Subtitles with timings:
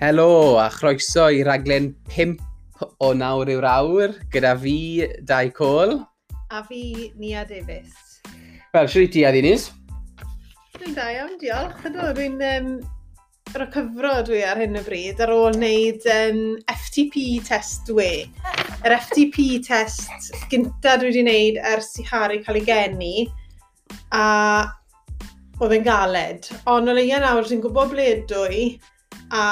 [0.00, 2.38] Helo a chroeso i raglen 5
[3.04, 5.98] o nawr i'w awr gyda fi, Dai Cole.
[6.48, 8.22] A fi, Nia Davies.
[8.72, 9.66] Wel, siwr i ti a ddinis?
[10.78, 11.82] Dwi'n da iawn, diolch.
[12.16, 12.70] Dwi'n um,
[13.52, 16.40] cyfro dwi ar hyn o bryd ar ôl wneud um,
[16.72, 18.24] FTP test dwi.
[18.80, 23.12] Yr FTP test gynta dwi wedi wneud ers i Harry cael ei geni.
[24.16, 24.24] A
[25.60, 26.48] oedd yn galed.
[26.64, 28.64] Ond o leia nawr dwi'n gwybod ble dwi
[29.36, 29.44] a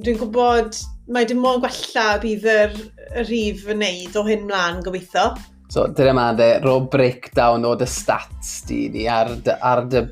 [0.00, 0.78] dwi'n gwybod
[1.12, 2.76] mae dim ond gwella bydd yr,
[3.12, 5.32] y rhif yn neud o hyn mlaen gobeithio.
[5.72, 9.32] So, dyna ma dde, ro breakdown o dy stats di ni ar,
[9.64, 10.04] ar dy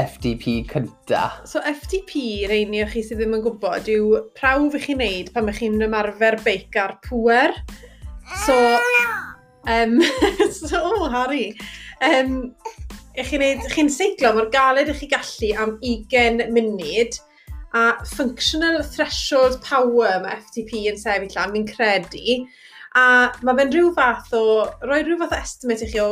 [0.00, 1.30] FDP cynta.
[1.44, 5.50] So FDP, reini o chi sydd ddim yn gwybod, yw prawf i chi wneud pan
[5.50, 7.56] ych chi'n ymarfer beic ar pwer.
[8.44, 8.56] So,
[9.66, 9.98] um,
[10.60, 11.56] so oh, Harry,
[12.06, 12.54] um,
[13.16, 17.20] chi'n chi seiglo, mae'r galed ych chi gallu am 20 munud,
[17.74, 22.40] A functional threshold power mae FTP yn sefyll am, fi'n credu.
[22.98, 24.44] A mae fe'n rhyw fath o,
[24.90, 26.10] roi rhyw fath o estimate i chi o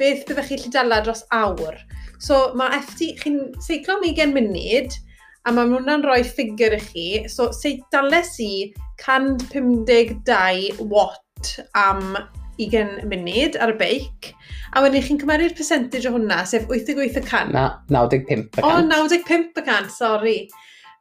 [0.00, 1.76] beth byddwch chi'n llydala dros awr.
[2.22, 4.96] So mae FT, chi'n seiclo am 20 munud,
[5.44, 7.06] a mae hwnna'n rhoi ffigur i chi.
[7.28, 8.52] So seidales i
[9.02, 12.16] 152 watt am
[12.60, 14.32] 20 munud ar y beic,
[14.72, 17.52] A wedyn chi'n cymeru'r percentage o hwnna, sef 88%.
[17.52, 18.62] Na, 95%.
[18.64, 20.36] O, 95%, sori.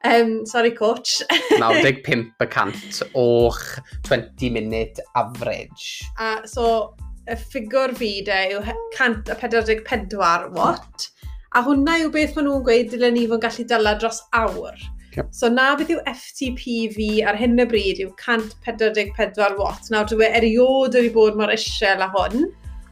[0.03, 1.21] Um, sorry, coach.
[1.61, 6.03] 95% o'ch 20-minute average.
[6.19, 6.95] A so,
[7.29, 8.63] y ffigwr fi de yw
[8.97, 11.07] 144 watt.
[11.55, 14.75] A hwnna yw beth maen nhw'n gweud dylen ni fo'n gallu dyla dros awr.
[15.15, 15.29] Yep.
[15.35, 19.87] So na beth yw FTP fi ar hyn y bryd yw 144 watt.
[19.93, 22.51] Nawr dwi e eriod wedi bod mor isiel a hwn.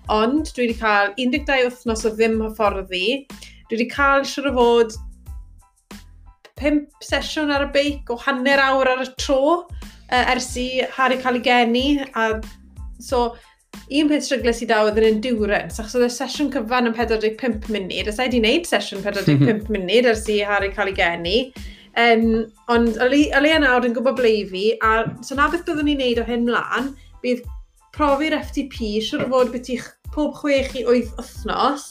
[0.10, 3.06] Ond dwi wedi cael 12 wythnos o ddim hyfforddi.
[3.70, 4.98] Dwi wedi cael siwr o fod
[6.60, 9.42] 5 sesiwn ar y beic o hanner awr ar y tro
[10.10, 10.68] uh, ers i
[10.98, 11.86] Harry cael ei geni.
[12.18, 12.32] A,
[13.00, 13.30] so,
[13.90, 17.70] un peth strygles i daw oedd yn endurance, achos oedd y sesiwn cyfan yn 45
[17.74, 19.70] munud, a sa'i di wneud sesiwn 45 mhm.
[19.76, 21.38] munud ers i Harry cael ei geni.
[22.00, 22.26] Um,
[22.72, 26.28] ond Alea nawr yn gwybod ble fi, a so na beth byddwn ni'n neud o
[26.28, 26.92] hyn mlaen,
[27.24, 27.46] bydd
[27.96, 31.88] profi'r FTP, siwr fod beth i'ch pob chwech i wyth wythnos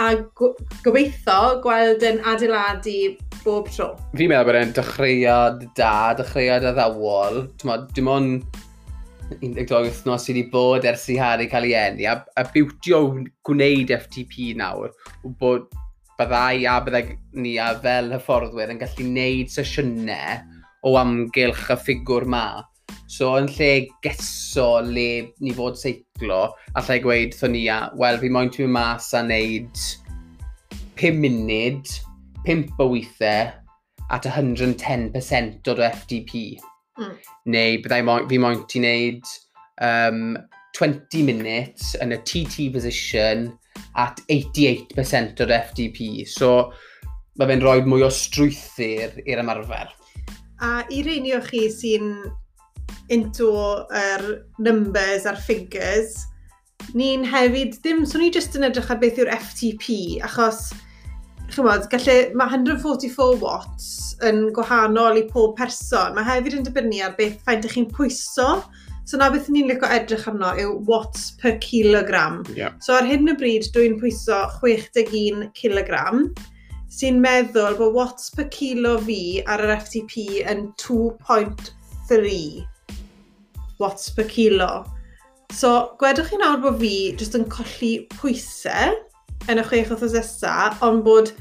[0.00, 0.14] a
[0.84, 2.96] gobeithio gweld yn adeiladu
[3.44, 3.92] bob tro.
[4.16, 7.42] Fi'n meddwl bod e'n dechreuad da, dechreuad addawol.
[7.60, 8.58] Dim ond
[9.38, 13.02] 12 wythnos sydd wedi bod ers i Harry cael ei enni a, a biwtio
[13.46, 14.90] gwneud FTP nawr
[15.40, 15.68] bod
[16.18, 17.04] byddai a byddai
[17.44, 20.40] ni a fel hyfforddwyr yn gallu gwneud sesiynau
[20.86, 22.44] o amgylch y ffigwr ma
[23.10, 28.30] So yn lle geso le ni fod seiclo, allai gweud thon ni, a, wel fi
[28.30, 29.80] moyn ti'n mas a wneud
[31.00, 31.90] 5 munud,
[32.46, 33.50] 5 o weithiau,
[34.14, 36.60] at 110% o do FDP.
[37.00, 37.16] Mm.
[37.54, 39.32] Neu byddai mo, fi moyn ti'n wneud
[39.82, 40.36] um,
[40.78, 43.48] 20 minutes yn y TT position
[43.98, 46.28] at 88% o'r FDP.
[46.30, 46.70] So,
[47.40, 49.90] mae fe'n rhoi mwy o strwythyr i'r ymarfer.
[50.62, 52.12] A i reinio chi sy'n
[53.10, 54.26] into yr er
[54.62, 56.16] numbers a'r figures,
[56.96, 60.70] ni'n hefyd, dim, so ni jyst yn edrych ar beth yw'r FTP, achos,
[61.50, 63.88] chymod, gallu, mae 144 watts
[64.26, 66.14] yn gwahanol i pob person.
[66.14, 68.52] Mae hefyd yn dibynnu ar beth ffaint ych chi'n pwyso,
[69.10, 72.44] So na beth ni'n licio edrych arno yw watts per kilogram.
[72.54, 72.76] Yeah.
[72.78, 76.28] So ar hyn o bryd dwi'n pwyso 61 kilogram
[76.94, 82.69] sy'n meddwl bod watts per kilo fi ar yr FTP yn 2.3
[83.80, 84.84] watts per kilo.
[85.56, 88.94] So, gwedwch chi nawr bod fi jyst yn colli pwysau
[89.50, 91.32] yn y chwech wythnos nesaf, ond bod,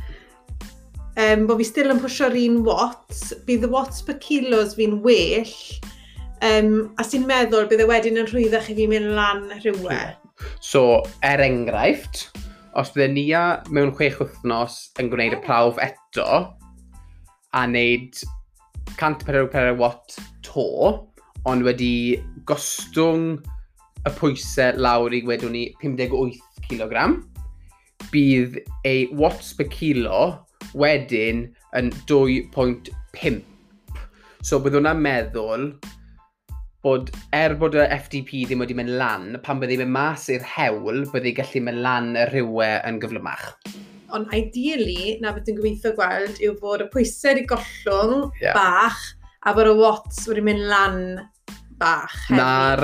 [1.19, 5.53] um, bod fi still yn pwysio'r un watts, bydd y watts per kilos fi'n well,
[6.47, 10.01] um, a sy'n meddwl bydd y wedyn yn rhwyddach i fi mynd lan rhywle.
[10.63, 12.29] So, er enghraifft,
[12.79, 13.43] os bydde Nia
[13.75, 16.29] mewn chwech wythnos yn gwneud y prawf eto,
[17.53, 18.17] a wneud
[18.95, 20.65] 144 watt to,
[21.47, 22.19] ond wedi
[22.49, 23.37] gostwng
[24.07, 27.05] y pwysau lawr i wedwn ni 58 kg.
[28.09, 30.21] Bydd ei watts per kilo
[30.73, 31.45] wedyn
[31.77, 33.39] yn 2.5.
[34.43, 35.71] So bydd hwnna'n meddwl
[36.83, 41.03] bod er bod y FDP ddim wedi mynd lan, pan byddai mynd mas i'r hewl,
[41.11, 43.49] byddai gallu mynd lan y rhywau yn gyflymach.
[44.15, 48.55] Ond ideally, na beth yn gobeithio gweld, yw bod y pwysau wedi gollwng yeah.
[48.55, 49.01] bach,
[49.47, 50.99] a bod y Watts wedi mynd lan
[51.79, 52.41] bach hefyd.
[52.41, 52.83] Na'r,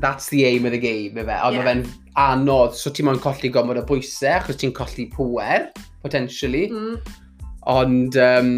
[0.00, 1.36] that's the aim of the game, efe.
[1.44, 1.68] Ond yeah.
[1.68, 1.84] fe'n
[2.20, 5.68] anodd, so ti'n moyn colli gomod o bwysau, achos ti'n colli pwer,
[6.02, 6.66] potentially.
[6.72, 6.96] Mm.
[7.74, 8.54] Ond, um,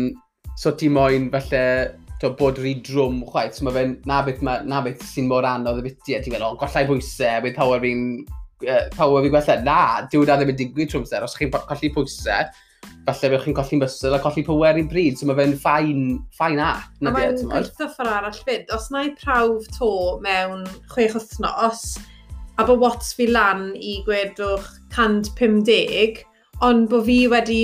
[0.61, 1.65] so ti'n moyn falle
[2.23, 5.47] to, bod rhy drwm chwaith, so mae fe'n na beth, ma, na beth sy'n mor
[5.49, 8.07] anodd y biti, a Ti'n meddwl, o, gollai bwysau, bydd power fi'n
[8.69, 9.59] uh, power fi'n gwella.
[9.67, 9.81] Na,
[10.13, 11.27] dyw na ddim yn digwydd trwy amser.
[11.27, 12.47] Os chi'n colli pwysau,
[13.07, 16.03] falle bych chi'n colli'n bysl a colli pwer i'n bryd, so mae fe'n ffain,
[16.37, 16.73] ffain a.
[16.83, 18.67] A mae'n gweithio ffordd arall fyd.
[18.75, 19.91] Os na i prawf to
[20.25, 21.87] mewn chwech wythnos,
[22.57, 24.67] a bod Watts fi lan i gwedwch
[24.97, 26.25] 150,
[26.67, 27.61] ond bod fi wedi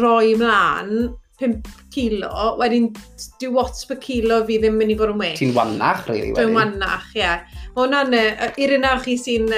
[0.00, 2.30] roi mlaen 5 kilo,
[2.60, 2.90] wedyn
[3.40, 5.38] dyw watts per kilo fi ddim mynd i fod yn well.
[5.38, 6.52] Ti'n wannach, really, wedyn?
[6.52, 7.22] Dwi'n wannach, ie.
[7.22, 7.48] Yeah.
[7.72, 8.16] Mae hwnna'n,
[8.62, 9.48] i'r un chi sy'n,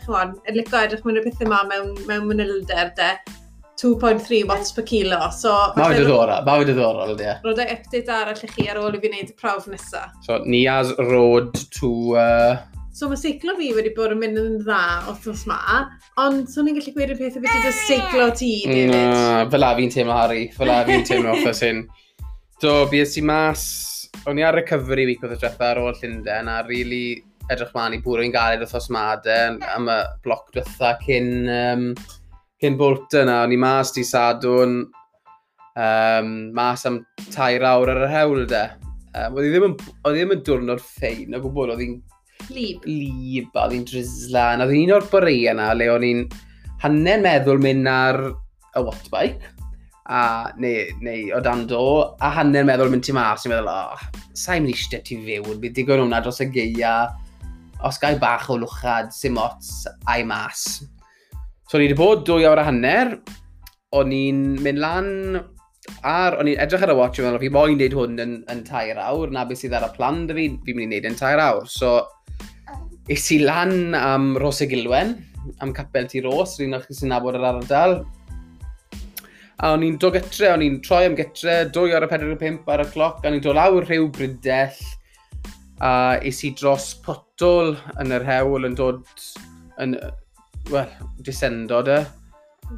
[0.00, 3.12] chymon, yn licio edrych mewn y pethau yma mewn, mewn mynylder, de,
[3.80, 5.18] 2.3 watts per kilo.
[5.30, 7.36] So, Mae wedi ddiddorol, mae wedi ddiddorol, ie.
[7.44, 10.12] Roedd e update arall i chi ar ôl i fi wneud y prawf nesaf.
[10.26, 11.92] So, Niaz Road to...
[12.12, 12.58] Uh...
[12.92, 15.60] So mae seiclo fi wedi bod yn mynd yn dda othnos ma,
[16.20, 18.92] ond so ni'n gallu gweud y peth y beth ydy'r seiclo ti, David.
[18.92, 20.50] Na, fel a fi'n teimlo, Harry.
[20.56, 21.86] Fel a fi'n teimlo othnos hyn.
[22.60, 23.64] Do, bys i mas...
[24.28, 27.94] O'n i ar recovery week oedd y drethau ar ôl Llundain, a really edrych mlaen
[27.96, 29.04] i bwrw bwrw'n galed othnos ma,
[29.70, 31.86] am y bloc drethau cyn um,
[32.60, 34.82] cyn bolt yna, o'n i mas di sadwn,
[35.80, 37.00] um, mas am
[37.32, 38.64] tair awr ar yr hewl de.
[39.10, 39.76] Um, oedd i ddim yn,
[40.06, 42.00] ddim yn diwrnod ffein o gwbl, oedd hi'n
[42.48, 42.84] Lib.
[42.88, 44.62] Lib, oedd hi'n drislan.
[44.64, 46.22] Oedd hi'n un o'r borei yna le o'n i'n
[46.80, 49.50] hanen meddwl mynd ar y wattbike,
[50.10, 50.20] a,
[50.58, 51.82] neu, neu o dan do,
[52.22, 54.06] a hanen meddwl mynd ti mas, i'n meddwl, oh,
[54.38, 56.94] sa'n mynd i ti fyw, bydd digon hwnna dros y geia,
[57.86, 60.80] os gael bach o lwchad, sim ots, a'i mas.
[61.70, 63.12] So ni wedi bod dwy awr a hanner,
[63.94, 65.10] o'n i'n mynd lan
[66.02, 68.62] ar, o'n i'n edrych ar y watch yn meddwl, fi moyn wneud hwn yn, yn
[68.66, 71.18] tair awr, na beth sydd ar y plan dy fi, fi'n mynd i wneud yn
[71.20, 71.68] tair awr.
[71.70, 71.92] So,
[73.06, 75.12] is i lan am Ros y Gilwen,
[75.62, 77.94] am Capel ti Ros, rwy'n o'ch sy'n nabod yr ardal.
[79.62, 82.88] A o'n i'n dod gytre, o'n i'n troi am gytre, 2 y 45 ar y
[82.96, 84.82] cloc, a o'n i'n dod lawr rhyw brydell,
[85.86, 85.92] a
[86.26, 89.06] is i dros potol yn yr hewl yn dod
[89.78, 89.94] yn,
[90.70, 90.88] wel,
[91.26, 91.98] disendo de.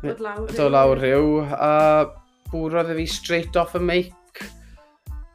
[0.03, 0.57] Dod lawr rhyw.
[0.57, 1.73] Dod lawr rhyw, a
[2.53, 4.45] bwrodd e fi straight off y meic.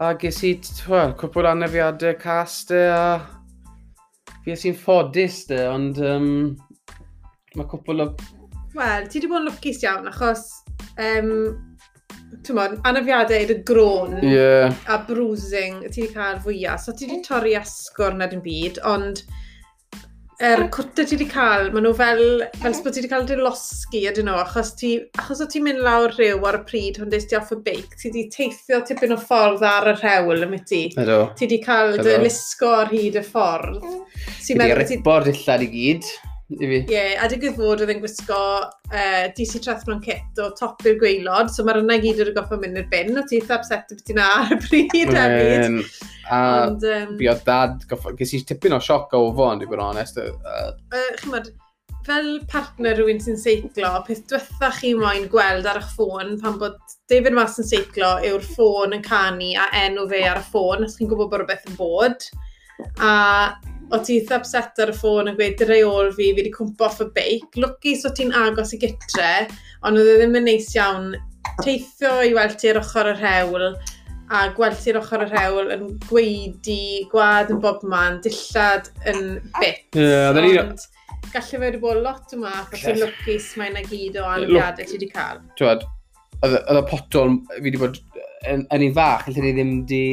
[0.02, 0.54] A ges i,
[0.90, 6.28] wel, cwpl anafiadau cast e, a fi sy'n ffodus de, ond um,
[7.58, 8.12] mae cwpl o...
[8.78, 10.44] Wel, ti wedi bod yn lwcus iawn, achos
[11.02, 11.32] um,
[12.46, 14.74] tymod, anafiadau i'r grôn yeah.
[14.92, 16.84] a bruising ti wedi cael fwyaf.
[16.84, 19.24] So ti wedi torri asgwr nad yn byd, ond
[20.38, 22.24] er cwta ti wedi cael, maen nhw fel,
[22.62, 25.82] fel sbod ti wedi cael dy losgi ydyn nhw, achos, ti, achos o ti'n mynd
[25.86, 29.16] lawr rhyw ar y pryd hwn dweud ti off y beic, ti wedi teithio tipyn
[29.16, 30.84] o ffordd ar y rhewl ym ti.
[31.02, 31.20] Edo.
[31.38, 33.86] Ti wedi cael dy lusgo ar hyd y ffordd.
[34.46, 36.12] Ti wedi ripo'r dillad i gyd
[36.54, 36.80] i fi.
[36.80, 40.98] Ie, yeah, a digwydd fod oedd yn gwisgo uh, DC Trethlon Kit o top i'r
[41.02, 44.06] gweilod, so mae'r yna gyd wedi goffa mynd i'r bin, o ti eitha upset beth
[44.08, 45.80] ti'n ar y bryd hefyd.
[46.32, 47.88] a Ond, um, fi oedd dad,
[48.20, 50.20] ges i tipyn o sioc o fon, i bod yn onest.
[50.24, 51.52] Uh, uh, chymod,
[52.08, 56.78] fel partner rhywun sy'n seiclo, peth diwetha chi moyn gweld ar eich ffôn pan bod
[57.12, 60.96] David Mas yn seiclo yw'r ffôn yn canu a enw fe ar y ffôn os
[60.96, 62.30] chi'n gwybod bod rhywbeth yn bod.
[63.04, 63.12] A
[63.92, 67.02] o ti eitha upset ar y ffôn yn gweud reol fi, fi wedi cwmpo off
[67.04, 67.60] y beic.
[67.60, 69.30] Lwcus so o ti'n agos i gytre,
[69.88, 71.14] ond oedd e ddim yn neis iawn
[71.64, 73.70] teithio i weld ti'r ochr yr hewl
[74.28, 79.86] a gweld ti'r ochr yr hewl yn gweidi, gwad yn bob man, dillad yn bit.
[79.96, 80.84] Yeah, ond
[81.32, 84.98] gallu fe wedi bod lot yma, achos yn lwcus mae yna gyd o anafiadau ti
[84.98, 85.42] wedi cael.
[85.60, 85.88] Tywed,
[86.44, 88.00] oedd y potol fi wedi bod
[88.52, 90.06] yn, yn un fach, lle ni ddim wedi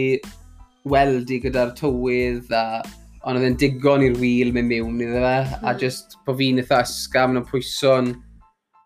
[0.91, 2.65] weld i gyda'r tywydd a
[3.25, 5.67] ond oedd e'n digon i'r wheel mynd mewn iddo fe, mm.
[5.69, 8.13] a just bod fi'n eitha ysgam yn pwyso'n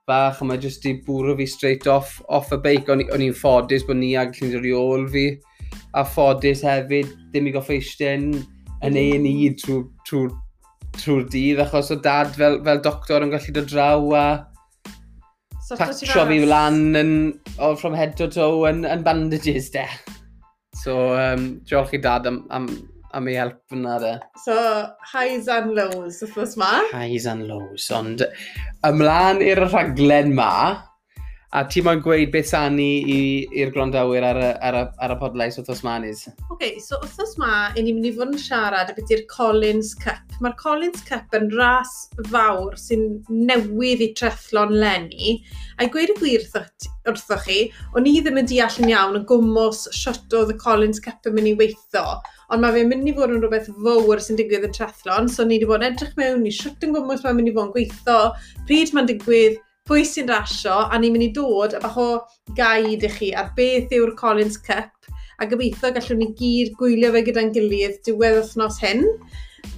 [0.08, 3.86] bach, a mae just i bwrw fi straight off, off y beic, o'n i'n ffodus
[3.88, 5.26] bod ni ag llyn i ôl fi,
[5.98, 8.38] a ffodus hefyd, ddim i goffa eistedd
[8.86, 10.28] yn ei ni trwy'r trw,
[10.98, 14.26] trw dydd, achos o dad fel, fel doctor yn gallu dod draw a
[15.66, 17.12] so, tatsio fi lan yn,
[17.58, 19.84] oh, from head to toe yn, yn bandages de.
[20.78, 22.70] So, um, diolch i dad am, am
[23.16, 24.12] am ei help yna de.
[24.44, 24.56] So,
[25.12, 26.72] highs and lows, wrthnos ma.
[26.92, 28.26] Highs and lows, ond
[28.86, 30.52] ymlaen i'r rhaglen ma,
[31.56, 32.88] a ti mo'n gweud beth sani
[33.56, 36.26] i'r grondawyr ar y, ar y, ar y podlais wrthnos ma nis.
[36.28, 39.24] Oce, okay, so wrthnos ma, i ni'n mynd i fod yn siarad y beth i'r
[39.32, 40.36] Collins Cup.
[40.44, 41.94] Mae'r Collins Cup yn ras
[42.28, 45.38] fawr sy'n newydd i trethlon lenni,
[45.80, 47.62] a'i gweud y gwir wrthoch chi,
[47.96, 51.38] o'n i ddim yn deall yn iawn yn gwmwys siot oedd y Collins Cup yn
[51.38, 52.18] mynd i weithio
[52.48, 55.58] ond mae fe'n mynd i fod yn rhywbeth fawr sy'n digwydd yn triathlon, so ni
[55.58, 58.18] wedi bod yn edrych mewn i siwt yn gwmwys mae'n mynd i fod yn gweithio,
[58.68, 62.08] pryd mae'n digwydd, pwy sy'n rasio, a ni'n mynd i dod a bach o
[62.56, 67.24] gaid i chi ar beth yw'r Collins Cup, a gobeithio gallwn ni gyd gwylio fe
[67.28, 69.04] gyda'n gilydd diwedd wythnos hyn.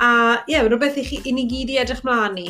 [0.01, 0.11] A
[0.47, 2.49] ie, yeah, rhywbeth i, chi, i ni gyd i edrych mlaen i.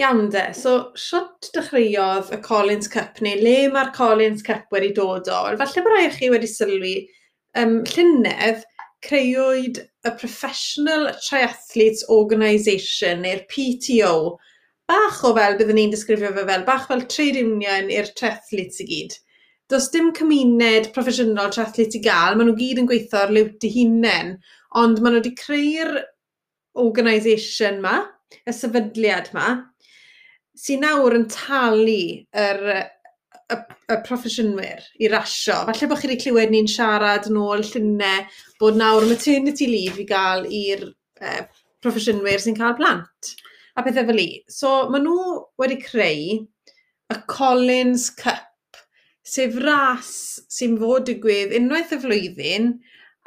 [0.00, 5.28] Iawn de, so siwt dechreuodd y Collins Cup neu le mae'r Collins Cup wedi dod
[5.30, 5.40] o?
[5.60, 6.94] Falle bod rai chi wedi sylwi,
[7.60, 8.64] um, Llynedd
[9.04, 14.14] creuwyd y Professional Triathletes Organisation neu'r PTO.
[14.88, 18.88] Bach o fel, byddwn ni'n disgrifio fe fel, bach fel trade union i'r triathletes i
[18.88, 19.14] gyd.
[19.72, 23.70] Does dim cymuned proffesiynol triathletes i gael, maen nhw gyd yn gweithio ar liwt i
[23.78, 24.34] hunain,
[24.80, 25.94] ond maen nhw wedi creu'r
[26.84, 27.94] organisation yma,
[28.44, 29.48] y sefydliad yma,
[30.58, 32.00] sy'n nawr yn talu
[32.44, 32.60] yr,
[33.52, 33.56] y,
[33.90, 35.60] y proffesiynwyr i rasio.
[35.68, 38.26] Falle bod chi wedi clywed ni'n siarad yn ôl llunau
[38.62, 41.42] bod nawr maternity leave i gael i'r uh,
[41.84, 43.34] proffesiynwyr sy'n cael plant
[43.74, 44.28] a pethau fel i.
[44.48, 46.26] So, maen nhw wedi creu
[47.12, 48.78] y Collins Cup,
[49.24, 50.10] sef ras
[50.52, 52.70] sy'n fod digwydd unwaith y flwyddyn,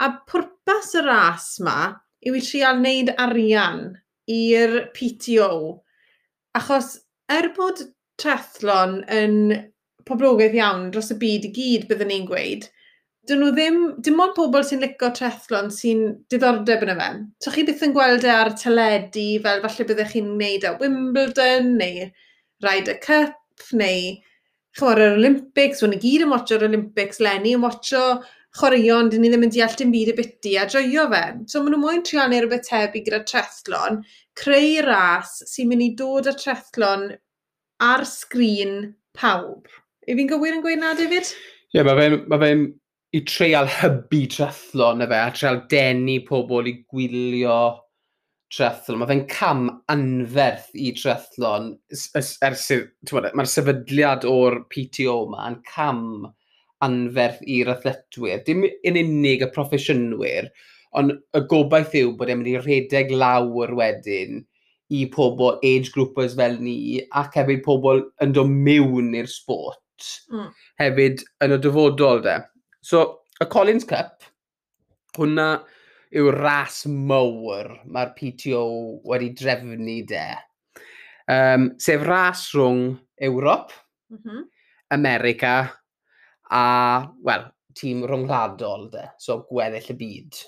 [0.03, 1.79] a pwrpas y ras yma
[2.27, 3.83] yw i trial wneud arian
[4.31, 5.51] i'r PTO.
[6.57, 6.95] Achos
[7.31, 7.83] er bod
[8.21, 9.37] triathlon yn
[10.07, 12.67] poblogaeth iawn dros y byd i gyd, byddwn ni'n gweud,
[13.27, 17.09] dyn nhw ddim, dim ond pobl sy'n licio triathlon sy'n diddordeb yn y fe.
[17.43, 21.73] So chi byth yn gweld e ar teledu, fel falle byddech chi'n gwneud at Wimbledon,
[21.81, 22.07] neu
[22.63, 23.35] Ryder Cup,
[23.75, 24.15] neu
[24.77, 28.03] chwarae'r Olympics, o'n i gyd yn watcho'r Olympics Lenny yn watcho
[28.57, 31.23] chwaraeon, dyn ni ddim yn deall dim byd y biti a joio fe.
[31.51, 34.01] So maen nhw moyn trio neu rhywbeth tebyg gyda trethlon,
[34.39, 37.09] creu ras sy'n mynd i dod â trethlon
[37.87, 39.69] ar sgrin pawb.
[40.07, 41.29] Yw fi'n gywir yn gweud na, David?
[41.29, 42.53] Ie, yeah, mae fe'n ma fe
[43.17, 47.59] i treial hybu trethlon y fe, a treial denu pobl i gwylio
[48.53, 49.01] trethlon.
[49.01, 51.73] Mae fe'n cam anferth i trethlon.
[51.91, 52.33] Ers, ers,
[52.73, 56.03] er, Mae'r sefydliad o'r PTO yma yn cam
[56.85, 60.51] anferth i'r athletwyr, dim yn unig y proffesiynwyr,
[60.97, 64.43] ond y gobaith yw bod e'n mynd i redeg lawr wedyn
[64.93, 70.51] i pobl age groupers fel ni ac hefyd pobl yn dod mewn i'r sport mm.
[70.81, 72.37] hefyd yn y dyfodol de.
[72.85, 74.23] So, y Collins Cup,
[75.17, 75.49] hwnna
[76.15, 78.67] yw ras mowr mae'r PTO
[79.09, 80.27] wedi drefnu de.
[81.27, 82.93] Um, sef ras rhwng
[83.27, 83.73] Ewrop,
[84.13, 84.45] mm -hmm.
[84.95, 85.53] America
[86.53, 86.65] a,
[87.27, 87.45] wel,
[87.77, 90.41] tîm rhwngwladol, de, so gweddill y byd.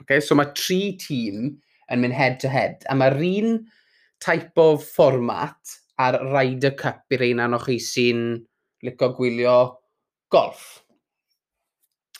[0.00, 1.54] Okay, so mae tri tîm
[1.92, 3.58] yn mynd head-to-head, -head, a mae'r un
[4.24, 8.24] type of format ar Ryder Cup i'r ein anoch chi sy'n
[8.84, 9.58] licio gwylio
[10.32, 10.84] golf.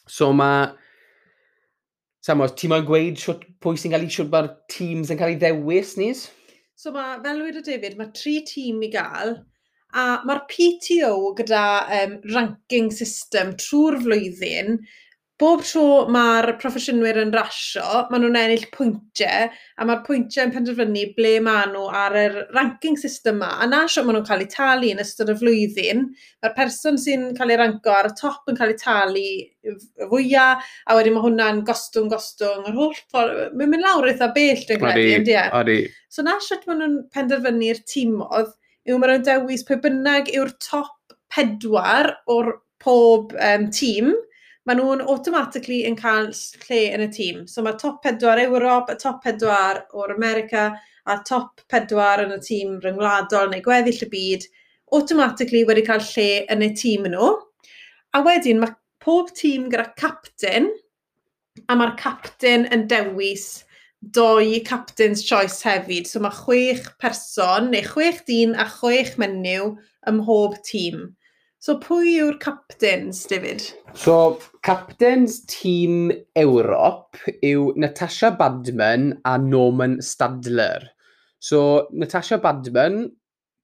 [0.07, 0.73] So mae...
[2.25, 5.40] Samos, ti'n ma'n gweud siwt, pwy sy'n cael ei siwt mae'r tîms yn cael ei
[5.40, 6.23] ddewis, nis?
[6.73, 9.35] So mae, fel wedi David, mae tri tîm i gael,
[9.95, 11.65] A mae'r PTO gyda
[12.01, 14.79] um, ranking system trwy'r flwyddyn,
[15.41, 15.85] bob tro
[16.15, 21.73] mae'r proffesiynwyr yn rasio, maen nhw'n ennill pwyntiau, a mae'r pwyntiau yn penderfynu ble maen
[21.75, 23.51] nhw ar yr ranking system yma.
[23.65, 26.05] A na sio maen nhw'n cael eu talu yn ystod y flwyddyn,
[26.43, 29.77] mae'r person sy'n cael ei ranko ar y top yn cael ei talu y
[30.13, 33.57] fwyaf, a wedyn mae hwnna'n gostwng, gostwng, yr holl ffordd.
[33.59, 35.47] Mae'n mynd lawr eitha bell, dwi'n credu, ynddi e?
[36.15, 38.55] So na sio maen nhw'n penderfynu'r tîmodd,
[38.88, 42.50] yw maen nhw'n dewis pwy bynnag yw'r top pedwar o'r
[42.85, 44.12] pob um, tîm,
[44.69, 46.29] maen nhw'n automatically yn cael
[46.67, 47.45] lle yn y tîm.
[47.49, 50.71] So mae top pedwar Ewrop, y top pedwar o'r America,
[51.07, 54.47] a top pedwar yn y tîm ryngwladol neu gweddill y byd,
[54.95, 57.33] automatically wedi cael lle yn y tîm nhw.
[58.14, 60.71] A wedyn mae pob tîm gyda captain,
[61.69, 63.63] a mae'r captain yn dewis
[64.12, 66.06] doi Captain's Choice hefyd.
[66.06, 69.75] So mae chwech person, neu chwech dyn a chwech menyw
[70.08, 71.12] ym mhob tîm.
[71.64, 73.62] So pwy yw'r captains, David?
[73.96, 80.90] So, captains tîm Ewrop yw Natasha Badman a Norman Stadler.
[81.40, 83.06] So, Natasha Badman,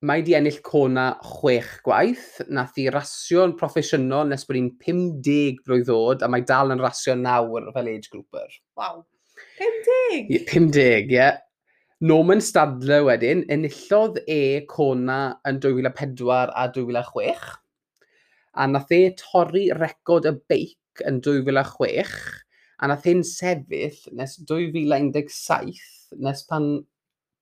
[0.01, 2.41] mae di ennill cona chwech gwaith.
[2.49, 7.13] Nath i rasio'n proffesiynol nes bod hi'n 50 blwydd oed a mae dal yn rasio
[7.21, 8.49] nawr fel age grouper.
[8.81, 9.03] Waw.
[9.61, 10.45] 50?
[10.49, 11.13] 50, ie.
[11.13, 11.39] Yeah.
[12.01, 17.51] Norman Stadler wedyn enillodd e Cona yn 2004 a 2006
[18.57, 22.15] a nath e torri record y beic yn 2006
[22.81, 25.77] a nath e'n sefyll nes 2017
[26.25, 26.67] nes pan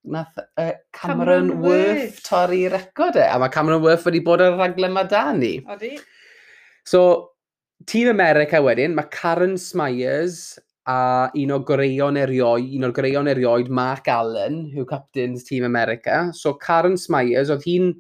[0.03, 4.59] nath uh, Cameron, Cameron Worth, torri record e a mae Cameron Worth wedi bod yn
[4.59, 5.57] raglen ma da ni.
[5.71, 5.95] Odi.
[6.83, 7.31] So,
[7.88, 10.59] Tîm America wedyn, mae Karen Smyers
[10.89, 16.29] a un o goreion erioed, un o'r goreion erioed, Mark Allen, yw captain's Team America.
[16.34, 17.91] So Karen Smyers, oedd hi'n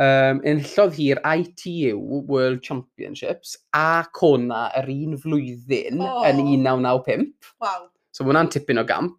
[0.00, 1.98] um, enillodd hi'r ITU
[2.30, 6.22] World Championships a Cona yr un flwyddyn oh.
[6.28, 7.52] yn 1995.
[7.60, 7.90] Wow.
[8.14, 9.18] So mae hwnna'n tipyn o gamp.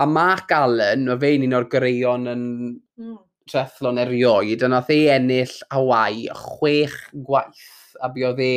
[0.00, 3.18] A Mark Allen, mae fe'n un o'r greion yn mm.
[3.50, 6.96] trethlon erioed, a nath ei ennill Hawaii chwech
[7.28, 8.54] gwaith, a buodd e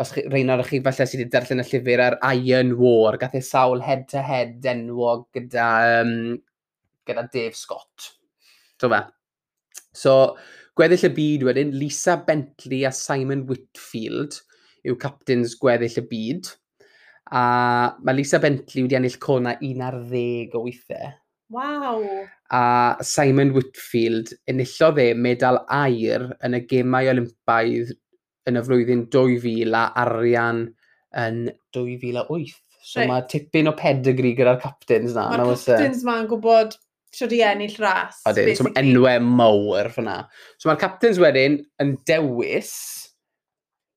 [0.00, 3.36] os chi, rhain o'r chi falle sydd wedi darllen y llyfr ar Iron War, gath
[3.36, 5.66] ei sawl head-to-head -head enwog gyda,
[6.00, 6.38] um,
[7.08, 8.14] gyda Dave Scott.
[8.80, 9.02] So fe.
[9.92, 10.14] So,
[10.78, 14.40] gweddill y byd wedyn, Lisa Bentley a Simon Whitfield
[14.86, 16.52] yw captains gweddill y byd.
[17.30, 17.42] A
[18.00, 21.16] mae Lisa Bentley wedi ennill cona 11 o weithiau.
[21.50, 22.04] Waw!
[22.54, 22.62] A
[23.06, 27.92] Simon Whitfield enillodd e medal air yn y gemau Olympaidd
[28.50, 30.66] yn y flwyddyn 2000 a arian
[31.18, 32.54] yn 2008.
[32.80, 33.10] So right.
[33.10, 35.28] mae tipyn o pedigree gyda'r captains na.
[35.32, 36.78] Mae'r captains ma'n gwybod
[37.14, 38.22] siwr i ennill ras.
[38.30, 40.22] Odyn, so mae enwau mawr fyna.
[40.58, 42.72] So mae'r captains wedyn yn dewis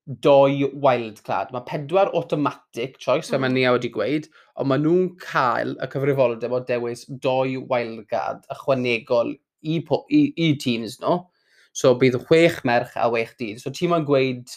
[0.04, 1.52] doi wildcard.
[1.54, 3.46] Mae pedwar automatic choice, fel mm.
[3.46, 4.28] mae Nia wedi gweud,
[4.60, 9.32] ond maen nhw'n cael y cyfrifoldeb o dewis doi wildcard ychwanegol
[9.64, 11.14] i, po, i, i teams nhw.
[11.14, 11.30] No?
[11.74, 13.58] So bydd chwech merch a wech dyn.
[13.58, 14.52] So tîm yn gweud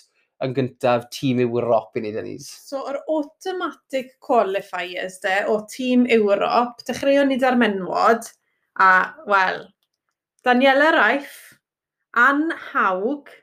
[0.45, 2.51] yn gyntaf tîm Ewrop i ni, Denise.
[2.67, 8.29] So, yr automatic qualifiers de, o tîm Ewrop, dechreuon ni darmenwod,
[8.77, 8.91] a,
[9.29, 9.63] wel,
[10.45, 11.57] Daniela Raif,
[12.13, 13.33] Anne Hawg,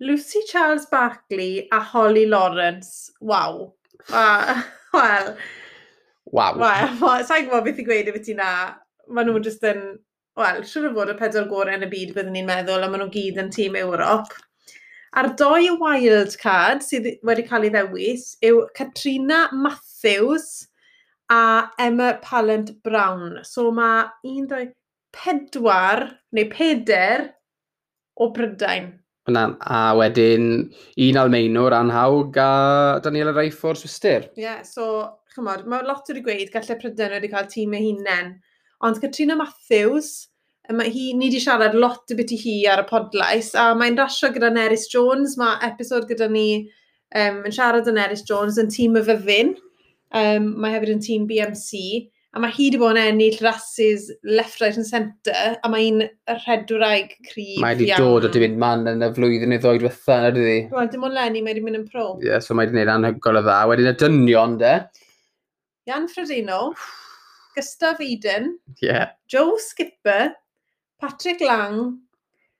[0.00, 3.10] Lucy Charles Barkley a Holly Lawrence.
[3.20, 3.72] Waw.
[4.12, 5.36] Uh, wel.
[6.26, 6.58] Waw.
[6.60, 8.50] Wel, sa'n gwybod beth i gweud efo ti na.
[9.08, 9.86] Maen nhw'n just yn
[10.36, 13.02] wel, siwr o fod y pedwar gorau yn y byd byddwn ni'n meddwl, a maen
[13.04, 14.34] nhw'n gyd yn tîm Ewrop.
[15.16, 20.66] A'r doi wildcard sydd wedi cael ei ddewis yw Katrina Matthews
[21.32, 23.40] a Emma Pallant Brown.
[23.48, 24.66] So mae un, doi,
[25.16, 26.04] pedwar
[26.36, 27.30] neu peder
[28.20, 28.92] o Brydain.
[29.32, 30.66] Na, a wedyn
[31.02, 32.50] un Almeinwr anhawg a
[33.02, 34.28] Daniela Raiffordd Swister.
[34.36, 38.36] Ie, yeah, so chymod, mae lot wedi gweud gallai Prydain wedi cael tîm eu hunain
[38.84, 40.26] Ond Katrina Matthews,
[40.76, 44.32] mae hi, ni wedi siarad lot y byti hi ar y podlais, a mae'n rasio
[44.34, 46.48] gyda Nerys Jones, mae episod gyda ni
[47.14, 49.54] um, yn siarad o Nerys Jones yn tîm y fyddin,
[50.12, 51.80] um, mae hefyd yn tîm BMC,
[52.36, 56.04] a mae hi wedi bod yn ennill rhasys left, right and centre, a mae hi'n
[56.42, 60.20] rhedwraig cryf Mae wedi dod o dim mynd man yn y flwyddyn i ddoed fatha,
[60.26, 60.58] na dydi?
[60.74, 62.10] Wel, dim ond Lenny, mae wedi mynd yn pro.
[62.20, 63.56] Ie, yeah, so mae wedi gwneud anhygol o dda.
[63.72, 64.76] Wedyn y dynion, de?
[65.88, 66.74] Ian Frodino.
[67.56, 69.10] Gustaf Eden, yeah.
[69.26, 70.34] Joe Skipper,
[71.00, 72.00] Patrick Lang,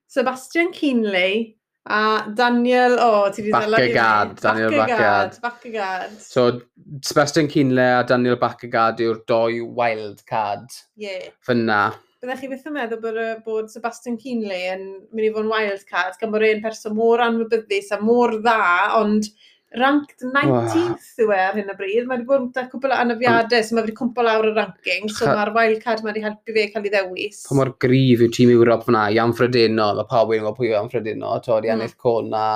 [0.08, 1.56] Sebastian Keenley,
[1.88, 5.40] A Daniel, o, oh, ti wedi Bacagad, Daniel Bacagad.
[5.40, 6.16] Bacagad.
[6.18, 6.60] So,
[7.00, 10.66] Sebastian Cynle a Daniel Bacagad yw'r doi wild card.
[10.98, 11.06] Ie.
[11.06, 11.28] Yeah.
[11.46, 11.78] Fyna.
[12.18, 14.82] Byddech chi beth yn meddwl bod, bod Sebastian Keenley yn
[15.12, 18.58] mynd i fod yn wild card, gan bod un person mor anwybyddus a mor dda,
[18.98, 19.30] ond
[19.74, 22.06] ranked 19th yw e ar hyn o bryd.
[22.06, 25.26] Mae wedi bod yn cwbl o anafiadau, so mae wedi cwmpo lawr y ranking, so
[25.28, 27.42] mae'r wildcard mae wedi helpu fe cael ei ddewis.
[27.48, 30.78] Pa mor grif yw tîm Ewrop fyna, i anffredino, mae pawb yn gwybod pwy yw
[30.80, 31.80] anffredino, to wedi mm.
[31.80, 32.46] ennill cona,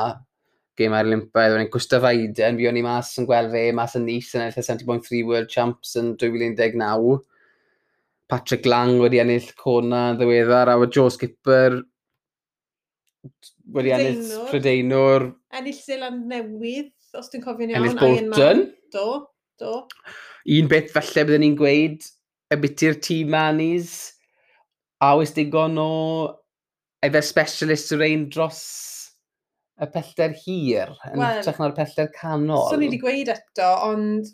[0.79, 4.07] gym ar Olympaidd, wedyn Gustaf Aiden, fi o'n i mas yn gweld fe, mas yn
[4.07, 7.18] Nice yn ennill 70.3 World Champs yn 2019.
[8.31, 11.81] Patrick Lang wedi ennill cona yn ddiweddar, a wedi Joe Skipper
[13.75, 15.27] wedi ennill Prydeinwr,
[15.61, 17.85] ennill Zeeland newydd, os dwi'n cofio'n iawn.
[17.85, 18.64] Ellis Bolton.
[18.94, 19.07] Do,
[19.61, 19.77] do.
[20.57, 22.07] Un beth falle byddwn ni'n gweud,
[22.51, 23.94] y byty'r tîm manis,
[25.01, 25.90] a oes digon o
[27.07, 28.61] efe specialist yr ein dros
[29.81, 32.66] y pellter hir, yn well, trach na'r pellter canol.
[32.68, 34.29] So ni wedi gweud eto, ond,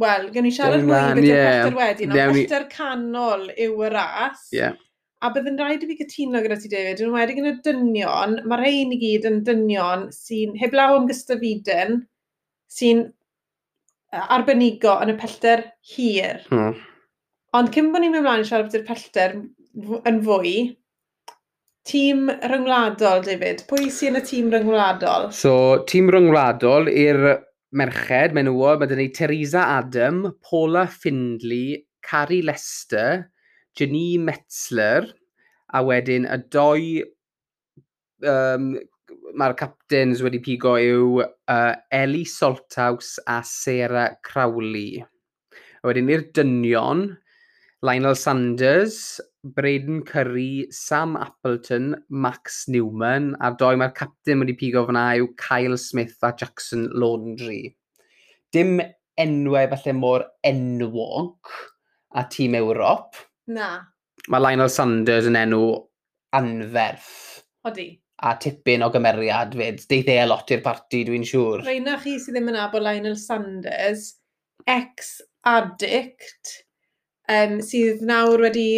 [0.00, 1.48] wel, gen i siarad mwy am beth yeah.
[1.48, 4.44] pellter wedyn, ond pellter canol yw y ras.
[4.54, 4.78] Yeah.
[5.24, 8.60] A byddai'n rhaid i fi gytuno gyda ti, David, yn wedi yn y dynion, mae'r
[8.60, 12.02] rhain i gyd yn dynion sy'n heblaw am gystafudyn,
[12.68, 13.06] sy'n
[14.36, 16.42] arbenigo yn y pellter hir.
[16.50, 16.76] Hmm.
[17.56, 19.36] Ond cyn bod ni'n mynd ymlaen i siarad beth yw'r pellter
[20.10, 20.54] yn fwy,
[21.88, 23.64] tîm ryngwladol, David.
[23.70, 25.30] Pwy sy'n y tîm ryngwladol?
[25.36, 27.20] So, tîm ryngwladol i'r
[27.74, 33.30] merched, menywod, mae dyn ni Teresa Adam, Paula Findley, Carrie Lester,
[33.74, 35.08] Jenny Metzler,
[35.74, 37.02] a wedyn y doi
[38.22, 38.74] um,
[39.34, 45.02] mae'r captains wedi pigo yw uh, Eli Salthaws a Sarah Crowley.
[45.82, 47.08] A wedyn i'r dynion,
[47.84, 55.10] Lionel Sanders, Braden Curry, Sam Appleton, Max Newman, a doi mae'r captain wedi pigo fyna
[55.18, 57.74] yw Kyle Smith a Jackson Laundry.
[58.54, 58.78] Dim
[59.20, 61.52] enwau falle mor enwog
[62.14, 63.18] a tîm Ewrop,
[63.52, 63.68] Na.
[64.32, 65.64] Mae Lionel Sanders yn enw
[66.36, 67.12] anferth.
[67.68, 67.90] Odi.
[68.24, 69.82] A tipyn o gymeriad fyd.
[69.90, 71.64] Deith e lot i'r parti, dwi'n siŵr.
[71.66, 74.14] Reina chi sydd ddim yn abo Lionel Sanders,
[74.70, 76.58] ex-addict,
[77.28, 78.68] um, sydd nawr wedi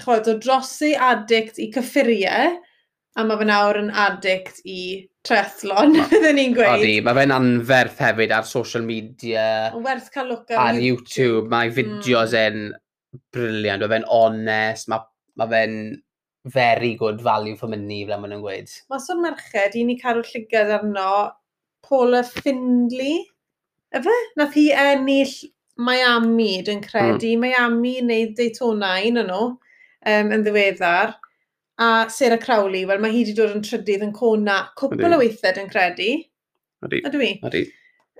[0.00, 2.54] chod, o drosi addict i cyffuriau,
[3.12, 4.78] a mae fe nawr yn addict i
[5.26, 6.80] triathlon, fydden ni'n gweud.
[6.80, 9.44] Odi, mae fe'n anferth hefyd ar social media.
[9.84, 11.02] Werth cael look ar, ar YouTube.
[11.02, 11.52] YouTube.
[11.52, 11.76] Mae hmm.
[11.76, 12.72] fideos mm
[13.34, 15.04] briliant, mae fe'n onest, mae,
[15.40, 15.76] mae fe'n
[16.44, 18.74] very good value for money, fel maen nhw'n gweud.
[18.90, 21.10] Mas o'n merched, un i cadw llygad arno,
[21.86, 23.22] Paula Findley,
[23.94, 24.14] efe?
[24.38, 25.34] Nath hi ennill
[25.82, 26.88] Miami, dwi'n hmm.
[26.88, 27.34] credu.
[27.36, 27.46] Mm.
[27.46, 29.44] Miami neu Daytona, un o'n nhw,
[30.14, 31.16] um, yn ddiweddar.
[31.82, 35.54] A Sarah Crowley, wel mae hi wedi dod yn trydydd yn cona cwpl o weithiau,
[35.56, 36.10] dwi'n credu.
[36.86, 37.00] Ydy.
[37.08, 37.30] Ydw i?
[37.48, 37.62] Ydy.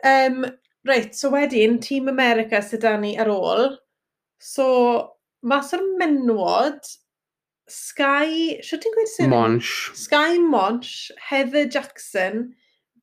[0.09, 0.45] Um,
[0.89, 3.77] reit, so wedyn, Team America sydd da ni ar ôl.
[4.43, 4.67] So,
[5.47, 6.83] mas o'r menwod,
[7.71, 9.31] Sky, sio ti'n gweud sy'n?
[9.31, 9.93] Monsh.
[9.97, 12.51] Sky Monch, Heather Jackson,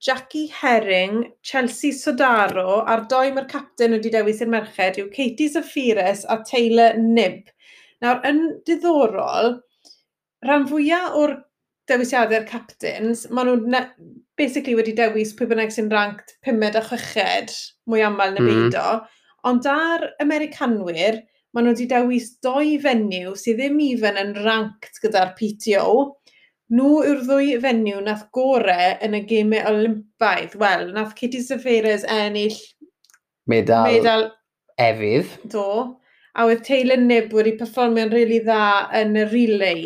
[0.03, 6.25] Jackie Herring, Chelsea Sodaro, a'r doi mae'r captain wedi dewis i'r merched yw Katie Zafiris
[6.27, 7.49] a Taylor Nibb.
[8.03, 9.55] Nawr, yn diddorol,
[10.45, 11.37] rhan fwyaf o'r
[11.89, 13.83] dewisiadau'r captains, maen nhw
[14.39, 17.57] basically wedi dewis pwy bynnag sy'n ranked 5 a 6
[17.89, 18.51] mwy aml na hmm.
[18.51, 18.85] beidio.
[18.99, 19.18] Mm.
[19.47, 21.21] Ond ar Americanwyr,
[21.53, 25.93] maen nhw wedi dewis doi fenyw sydd ddim even yn ranked gyda'r PTO.
[26.75, 30.57] Nhw yw'r ddwy fenyw nath gore yn y gemau Olympaidd.
[30.61, 32.59] Wel, nath Katie Zaferes ennill
[33.49, 34.27] medal, medal
[34.79, 35.33] efydd.
[35.49, 35.65] Do.
[36.37, 39.81] A oedd Taylor Nib wedi performio'n rili really dda yn y relay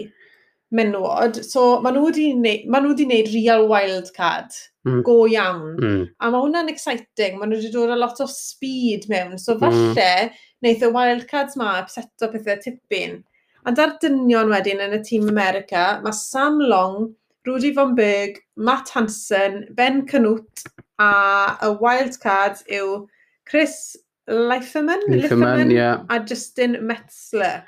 [0.75, 1.39] menywod.
[1.45, 2.67] So, maen nhw wedi neud,
[3.07, 5.01] neud real wildcard mm.
[5.07, 5.75] go iawn.
[5.79, 6.03] Mm.
[6.19, 9.63] A mae hwnna'n exciting, maen nhw wedi dod â lot o speed mewn, so hmm.
[9.63, 10.37] falle mm.
[10.63, 13.21] wneith y wildcards ma upseto pethau tipyn.
[13.63, 17.13] A dar dynion wedyn yn y tîm America, mae Sam Long,
[17.47, 20.67] Rudy Von Berg, Matt Hansen, Ben Canute,
[20.99, 23.05] a y wildcards yw
[23.49, 23.95] Chris
[24.27, 26.03] Leiferman, Leiferman Leifeman yeah.
[26.09, 27.63] a Justin Metzler.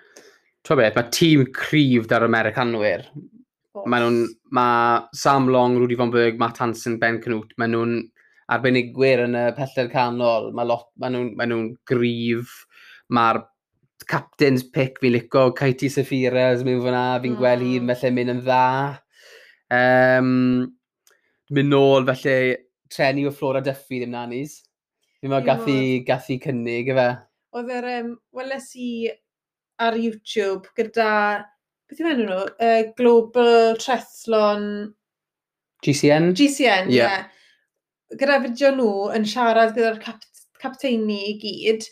[0.66, 3.04] Twa beth, mae tîm cryf dar Americanwyr.
[3.84, 4.20] Mae nhw'n,
[4.56, 7.98] mae Sam Long, Rudy Von Berg, Matt Hansen, Ben Canute, mae nhw'n
[8.54, 10.52] arbenigwyr yn y pellter canol.
[10.56, 12.54] Mae lot, mae nhw'n ma nhw gryf.
[13.16, 13.42] Mae'r
[14.10, 17.40] captain's pick fi'n licio, Kaiti Safiras, mynd fyna, fi'n mm.
[17.42, 18.62] gweld hi'n felly mynd yn dda.
[19.76, 20.30] Um,
[21.56, 22.56] mynd nôl felly,
[22.92, 24.60] treni o Flora Duffy ddim nanis.
[25.20, 27.10] Fi'n meddwl gath i, gath i cynnig, efe.
[27.56, 28.90] Oedd yr, um, weles i
[29.82, 31.10] ar YouTube gyda
[31.90, 32.44] beth yw enw nhw?
[32.60, 34.70] Uh, Global Trethlon...
[35.86, 36.32] GCN?
[36.38, 37.00] GCN, ie.
[37.00, 37.26] Yeah.
[37.26, 38.20] Yeah.
[38.20, 40.24] Gyda fideo nhw yn siarad gyda'r cap
[40.62, 41.86] capteini i gyd,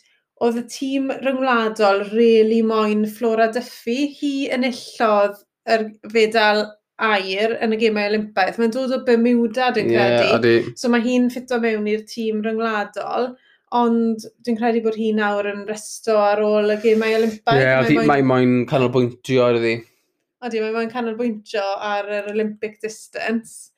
[0.44, 4.08] oedd y tîm ryngwladol really moyn Flora Duffy.
[4.20, 5.42] Hi enillodd
[5.74, 6.66] yr fedal
[7.04, 8.60] air yn y gemau Olympaeth.
[8.60, 10.28] Mae'n dod o Bermuda, dwi'n credu.
[10.38, 10.56] Adi.
[10.80, 13.34] So mae hi'n ffito mewn i'r tîm ryngwladol
[13.74, 17.62] ond dwi'n credu bod hi nawr yn resto ar ôl y gemau Olympaidd.
[17.64, 18.64] Ie, yeah, mae moyn...
[18.70, 19.76] canolbwyntio ar iddi.
[20.44, 23.72] Odi, mae moyn canolbwyntio ar yr Olympic distance.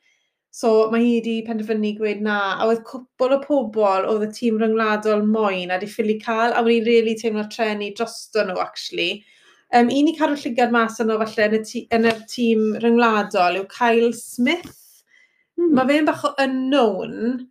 [0.55, 4.59] So mae hi wedi penderfynu gweud na, a oedd cwbl o pobl oedd y tîm
[4.61, 9.23] ryngwladol moyn a di ffili cael, a wedi'n really teimlo trenu drosto nhw, actually.
[9.75, 13.67] Um, un i cadw llygad mas yno falle yn y, yn y tîm ryngwladol yw
[13.73, 15.03] Kyle Smith.
[15.59, 15.73] Hmm.
[15.75, 17.45] Mae fe'n bach o unknown,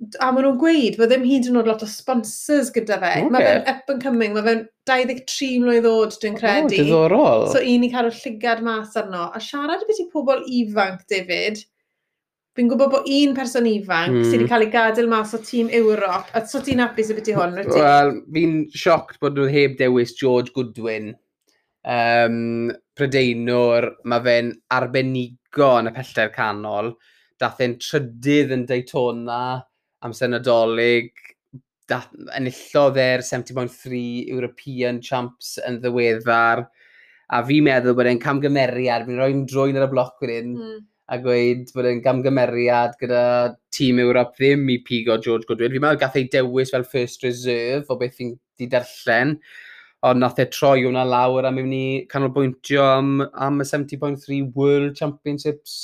[0.00, 3.10] a maen nhw'n gweud, fe ddim hyd yn oed lot o sponsors gyda fe.
[3.18, 3.32] Okay.
[3.34, 6.62] Mae fe'n up and coming, mae fe'n 23 mlynedd oed, dwi'n credu.
[6.62, 7.44] O, oh, diddorol.
[7.52, 9.26] So, un i cadw llygad mas arno.
[9.36, 11.60] A siarad beth i pobl ifanc, David,
[12.56, 14.24] fi'n gwybod bod un person ifanc mm.
[14.24, 17.30] sydd wedi cael ei gadael mas o tîm Ewrop, a so ti'n apus y beth
[17.30, 17.60] i hwn?
[17.68, 21.12] Wel, fi'n sioct bod nhw heb dewis George Goodwin.
[21.84, 26.94] Um, Prydeinwr, mae fe'n arbenigo yn y pellter canol.
[27.40, 29.42] Dath e'n trydydd yn Daytona
[30.06, 31.12] amser nadolig,
[31.90, 36.64] enillodd e'r 70.3 European Champs yn ddiweddar,
[37.30, 40.78] a fi'n meddwl bod e'n camgymeriad, fi'n rhoi'n drwy'n ar y bloc wedyn, mm.
[41.10, 43.24] a gweud bod e'n camgymeriad gyda
[43.74, 45.74] tîm Ewrop ddim i pigo George Goodwin.
[45.74, 49.36] Fi'n meddwl gath ei dewis fel first reserve o beth fi'n di darllen,
[50.06, 54.94] ond nath e troi hwnna lawr a mewn i canolbwyntio am, am y 70.3 World
[54.98, 55.80] Championships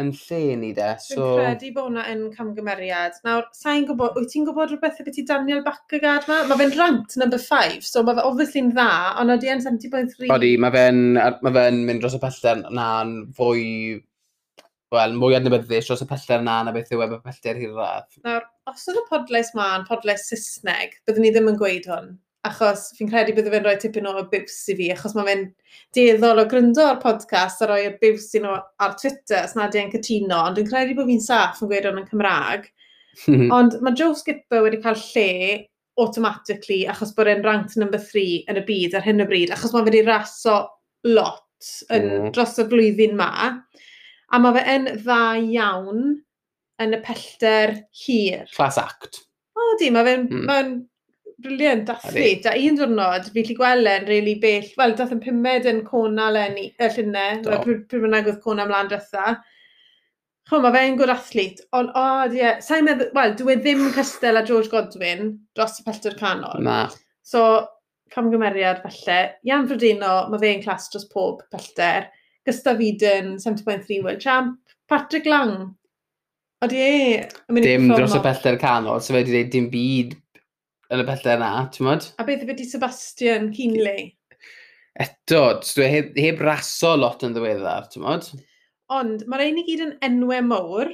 [0.00, 0.88] yn lle ni de.
[1.04, 1.18] So...
[1.20, 3.18] Dwi'n credu bod hwnna yn camgymeriad.
[3.26, 6.38] Nawr, sa'n gwybod, wyt ti'n gwybod rhywbeth y beth i Daniel Bacagad ma?
[6.48, 8.88] Mae fe'n rant number 5, so mae fe obviously'n dda,
[9.20, 10.30] ond oeddi yn 70.3.
[10.32, 13.66] Odi, mae fe'n ma fe mynd dros y pellter na'n fwy
[14.92, 17.78] wel, mwy adnabyddus dros y pellter na na beth yw efo pellter hi'r.
[18.24, 22.12] Nawr, os oedd y podles ma'n podlais Saesneg, byddwn ni ddim yn gweud hwn
[22.48, 25.44] achos fi'n credu bydde fe'n rhoi tipyn o biws i fi, achos mae fe'n
[25.94, 29.76] deddol o gryndo o'r podcast a rhoi y biws i nhw ar Twitter os nad
[29.78, 32.66] i'n cytuno, ond dwi'n credu bod fi'n saff yn gweud o'n yn Cymraeg.
[33.58, 35.28] ond mae Joe Skipper wedi cael lle
[36.00, 39.74] automatically achos bod e'n ranked number 3 yn y byd ar hyn o bryd, achos
[39.76, 40.58] mae wedi raso
[41.06, 41.42] lot
[41.94, 42.30] yn mm.
[42.34, 43.32] dros y blwyddyn ma.
[44.32, 46.06] A mae fe yn dda iawn
[46.82, 48.48] yn y pellter hir.
[48.56, 49.22] Class act.
[49.54, 50.48] O di, mae fe'n mm.
[50.48, 50.62] ma
[51.42, 52.50] Briliant, athlete.
[52.50, 54.68] A un diwrnod, fi lli gwelen really bell.
[54.78, 59.36] Wel, dath yn pumed yn cona lenni, y llunau, pryd bynnag oedd cona mlaen drwetha.
[60.48, 63.84] Chw, mae fe'n gwrdd athlete, ond, o, oh, ie, sa'n meddwl, wel, dwi e ddim
[63.94, 66.64] cystel a George Godwin dros y pellter canol.
[66.66, 66.80] Na.
[67.26, 67.44] So,
[68.12, 72.10] camgymeriad falle, Ian Frodino, mae fe'n clas dros pob pellter.
[72.46, 74.58] Gustav Eden, 70.3 World Champ.
[74.90, 75.70] Patrick Lang,
[76.62, 77.28] Odi e.
[77.48, 80.12] Dim dros y pellter canol, so fe wedi dweud dim byd
[80.92, 82.08] yn y pethau yna, ti'n modd?
[82.20, 84.10] A beth ydy Sebastian Keenley?
[85.00, 88.28] Eto, dwi heb, heb raso lot yn ddiweddar, ti'n modd?
[88.92, 90.92] Ond mae'r ein i gyd yn enwau mawr.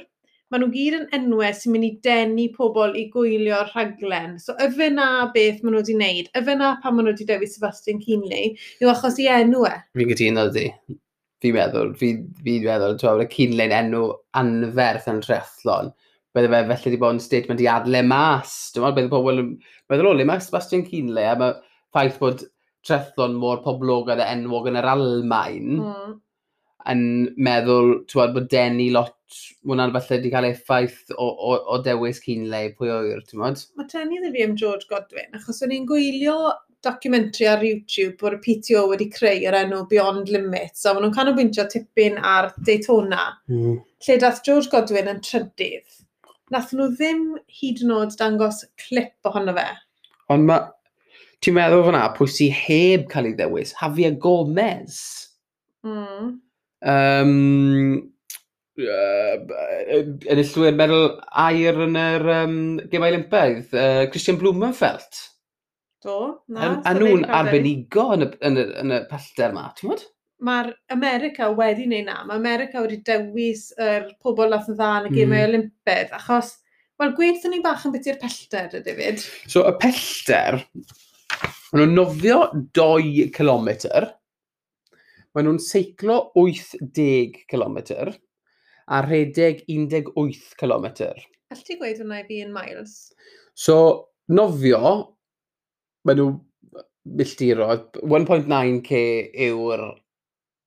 [0.49, 4.39] Maen nhw gyd yn enwau sy'n mynd i denu pobl i gwylio'r rhaglen.
[4.41, 7.53] So yfe na beth maen nhw wedi wneud, yfe na pan maen nhw wedi dewis
[7.57, 9.75] Sebastian Keenley, yw achos i enw e.
[9.99, 10.65] Fi'n gytuno di.
[11.43, 14.05] Fi'n meddwl, fi'n fi meddwl, ti'n meddwl, Keenley'n enw
[14.41, 15.93] anferth yn rhethlon
[16.39, 18.55] bydde fe felly wedi bod yn statement i adle mas.
[18.73, 19.51] Dwi'n meddwl, bydde pobl yn
[19.91, 21.59] meddwl o le mae Sebastian Cynle, a mae
[21.91, 22.47] ffaith bod
[22.87, 26.13] trethlon mor poblogaidd a enwog yn yr Almain mm.
[26.93, 27.03] yn
[27.35, 29.15] meddwl ti'n meddwl, bod denu lot
[29.67, 33.67] hwnna'n falle wedi cael effaith o, o, o dewis Cynle, pwy o'r, ti'n meddwl?
[33.77, 36.39] Mae tenu ddim fi am George Godwin, achos o'n i'n gwylio
[36.85, 41.15] documentary ar YouTube bod y PTO wedi creu yr enw Beyond Limits, a maen nhw'n
[41.17, 43.79] canolbwyntio tipyn ar Daytona, mm.
[44.07, 45.99] lle dath George Godwin yn trydydd
[46.53, 47.23] nath nhw ddim
[47.59, 49.69] hyd yn oed dangos clip ohono fe.
[50.33, 50.67] Ond mae...
[51.39, 53.69] Ti'n meddwl fyna pwy sy heb cael ei ddewis?
[53.79, 54.97] Javier Gomez.
[55.87, 56.33] Mm.
[56.83, 57.31] Um,
[58.83, 59.37] uh,
[59.95, 61.05] yn illwyr meddwl
[61.45, 62.59] air yn yr um,
[62.91, 65.23] Gemau Olympaidd, uh, Christian Blumenfeld.
[66.03, 66.17] Do,
[66.51, 66.59] na.
[66.65, 70.05] A, a nhw'n arbenigo yn y, yn y, yn y pellter yma, ti'n modd?
[70.45, 72.21] mae'r America wedi wneud na.
[72.27, 75.49] Mae America wedi dewis yr er pobl lath yn dda yn y gemau mm.
[75.49, 76.13] Olympedd.
[76.15, 76.53] achos,
[76.99, 79.23] wel, gweithio ni bach yn beth i'r pellter, y David.
[79.51, 80.61] So, y pellter,
[81.71, 82.39] maen nhw'n nofio
[82.79, 83.69] 2 km,
[85.35, 87.79] maen nhw'n seiclo 80 km,
[88.89, 90.11] a rhedeg 18
[90.59, 90.89] km.
[91.49, 92.99] All ti gweud hwnna i fi yn miles?
[93.57, 93.79] So,
[94.31, 94.93] nofio,
[96.07, 96.29] maen nhw
[97.19, 97.73] milltiro,
[98.05, 98.99] 1.9k
[99.49, 99.89] yw'r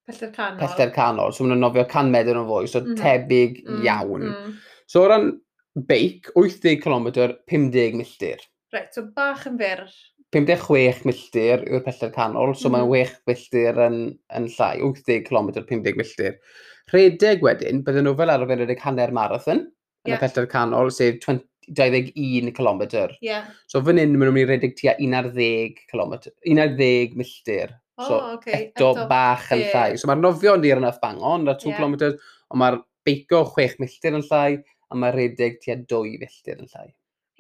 [0.07, 0.59] Pellter canol.
[0.59, 1.35] Pellter canol.
[1.35, 2.97] So maen nhw'n nofio 100 medr yn fwy, so mm.
[2.99, 3.83] tebyg mm.
[3.87, 4.25] iawn.
[4.31, 4.57] Mm.
[4.91, 5.29] So o ran
[5.89, 7.07] beic, 80 km,
[7.51, 8.43] 50 milltir.
[8.75, 9.85] Reit, so bach yn fyr.
[10.33, 12.75] 56 milltir yw'r pellter canol, so mm.
[12.79, 14.01] mae'n 6 milltir yn,
[14.35, 16.37] yn llai, 80 km, 50 milltir.
[16.91, 19.67] Rhedeg wedyn, bydden nhw fel arfer yn y hanner marathon,
[20.03, 20.19] yn yeah.
[20.19, 21.47] y pellter canol, sef 20,
[21.79, 22.83] 21 km.
[23.23, 23.47] Yeah.
[23.71, 28.71] So fan hyn maen nhw'n mynd i redeg tua 11 km, 11 milltir So, okay.
[28.71, 29.99] eto Eto, bach yn llai.
[30.01, 31.81] So mae'r nofio yn dir yn Bangon, a 2 yeah.
[31.81, 32.17] km,
[32.53, 34.57] ond mae'r beico 6 milltir yn llai,
[34.89, 36.89] a mae'r redig tua 2 milltir yn llai.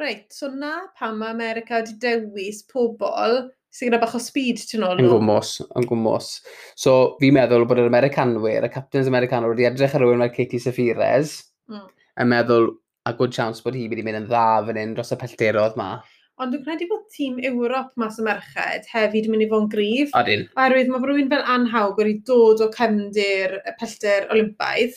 [0.01, 4.85] Reit, so na pam mae America wedi dewis pobl sy'n gyda bach o speed ti'n
[4.85, 6.31] ôl Yn gwmwys, yn gwmwys.
[6.77, 10.61] So fi'n meddwl bod yr Americanwyr, y Captains Americanwyr wedi edrych ar rhywun fel Katie
[10.61, 11.38] Saffires,
[11.71, 11.87] Mm.
[12.21, 12.67] yn meddwl
[13.07, 15.93] a good chance bod hi wedi mynd yn dda fan hyn dros y pellterodd ma.
[16.40, 19.73] Ond dwi'n credu bod tîm Ewrop mas y merched hefyd yn mynd i fod yn
[19.73, 20.12] grif.
[20.18, 20.47] Adin.
[20.57, 24.95] Oherwydd mae rhywun fel anhawg wedi dod o cefndir y pellter Olympaidd.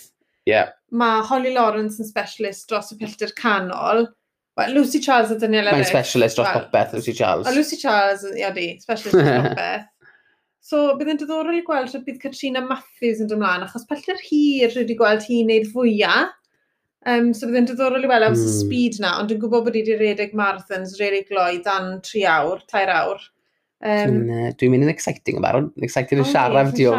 [0.48, 0.54] Ie.
[0.54, 0.72] Yeah.
[0.96, 4.08] Mae Holly Lawrence yn specialist dros y pellter canol.
[4.56, 7.48] Well, Lucy Charles a Daniela Mae'n specialist dros well, popeth, Lucy Charles.
[7.50, 9.92] A Lucy Charles, ia di, specialist dros popeth.
[10.66, 14.72] So, bydd yn diddorol i gweld sut bydd Katrina Matthews yn dymlaen, achos pellter hir
[14.72, 16.32] rydw i wedi gweld hi'n neud fwyaf.
[17.06, 18.54] Um, so bydd yn diddorol i weld am mm.
[18.56, 22.64] speed na, ond dwi'n gwybod bod i wedi redeg marathons really gloi dan 3 awr,
[22.72, 23.22] 3 awr.
[23.86, 26.96] Um, dwi'n dwi mynd yn exciting yn barod, exciting yn siarad di o.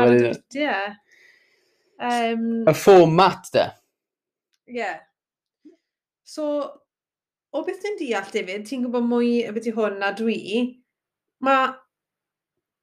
[1.96, 3.70] Um, y fformat da.
[4.68, 4.78] Ie.
[4.78, 5.00] Yeah.
[6.26, 6.44] So,
[7.50, 10.38] o beth ti'n deall, David, ti'n gwybod mwy y beth i hwn na dwi,
[11.46, 11.72] mae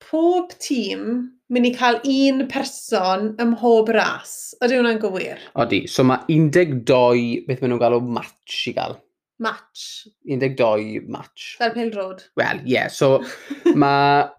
[0.03, 1.07] pob tîm
[1.53, 4.53] mynd i cael un person ym mhob ras.
[4.63, 5.41] Ydy hwnna'n gywir?
[5.59, 5.83] Odi.
[5.91, 8.97] So mae 12 beth maen nhw'n galw match i gael.
[9.43, 10.07] Match.
[10.29, 11.53] 12 match.
[11.59, 12.23] Fel pil road.
[12.39, 12.77] Wel, ie.
[12.77, 13.19] Yeah, so
[13.75, 14.29] mae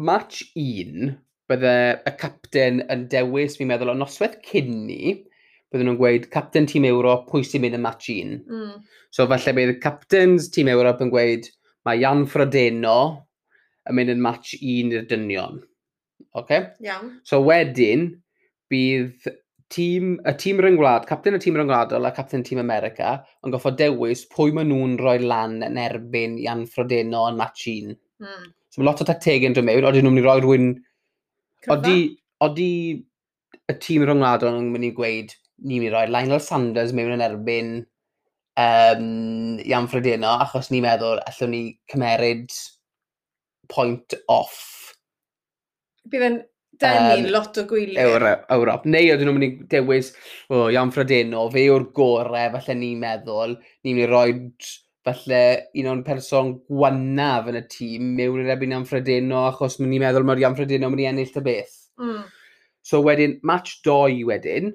[0.00, 1.16] match 1
[1.50, 1.74] bydde
[2.06, 5.16] y capten yn dewis, fi'n meddwl, o noswaith cynni,
[5.72, 8.36] bydden nhw'n gweud capten tîm Ewrop, pwy sy'n mynd y match 1.
[8.46, 8.76] Mm.
[9.14, 11.50] So falle bydd captains tîm Ewrop yn gweud,
[11.86, 13.00] mae Jan Frodeno
[13.88, 15.60] yn mynd yn match 1 i'r dynion.
[16.36, 16.70] Okay?
[16.84, 17.16] Iawn.
[17.26, 18.10] So wedyn,
[18.70, 19.26] bydd
[19.70, 23.16] tîm, y tîm ryngwlad, captain y tîm ryngwladol a captain y tîm America
[23.46, 27.94] yn goffo dewis pwy maen nhw'n rhoi lan yn erbyn i anffrodeno yn match un.
[28.22, 28.48] Mm.
[28.70, 30.72] So mae lot o tactegau yn dod mewn, oedden nhw'n mynd i roi rhywun...
[32.40, 32.72] Oeddi
[33.68, 37.24] y tîm ryngwladol yn mynd i gweud ni'n mynd i roi Lionel Sanders mewn yn
[37.24, 37.72] erbyn
[38.60, 42.54] um, i anffredino, achos ni'n meddwl allwn ni cymeryd
[43.70, 44.79] point off
[46.10, 46.38] bydd yn
[46.80, 48.12] denu um, lot o gwyliau.
[48.14, 48.86] Ewro, Ewrop.
[48.90, 50.12] Neu oedden nhw'n mynd i dewis,
[50.48, 54.30] o, oh, Ian Frodeno, fe yw'r gorau, falle ni'n meddwl, ni'n mynd i roi
[55.06, 55.40] falle
[55.80, 60.04] un o'n person gwanaf yn y tîm mewn yr ebyn Ian Frodeno, achos mynd i'n
[60.04, 61.76] meddwl mae'r Ian Frodeno mynd i ennill y beth.
[62.00, 62.20] Mm.
[62.90, 64.72] So wedyn, match 2 wedyn,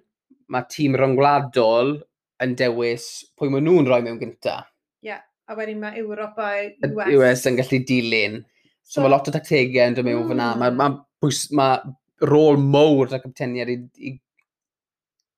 [0.53, 1.95] mae tîm ryngwladol
[2.43, 4.59] yn dewis pwy maen nhw'n rhoi mewn gynta.
[5.01, 5.23] Ie, yeah.
[5.49, 6.51] a wedyn mae Ewrop a
[6.91, 7.15] US.
[7.15, 8.43] US yn gallu dilyn.
[8.85, 10.31] So, mae lot o tactegau yn dod mewn mm.
[10.31, 10.49] fyna.
[10.61, 10.89] Mae ma,
[11.23, 11.69] bwys, ma
[12.23, 14.11] rôl mowr y capteniad i, i,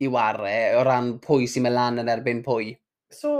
[0.03, 2.73] i ware o ran pwy sy'n mynd lan yn erbyn pwy.
[3.13, 3.37] So,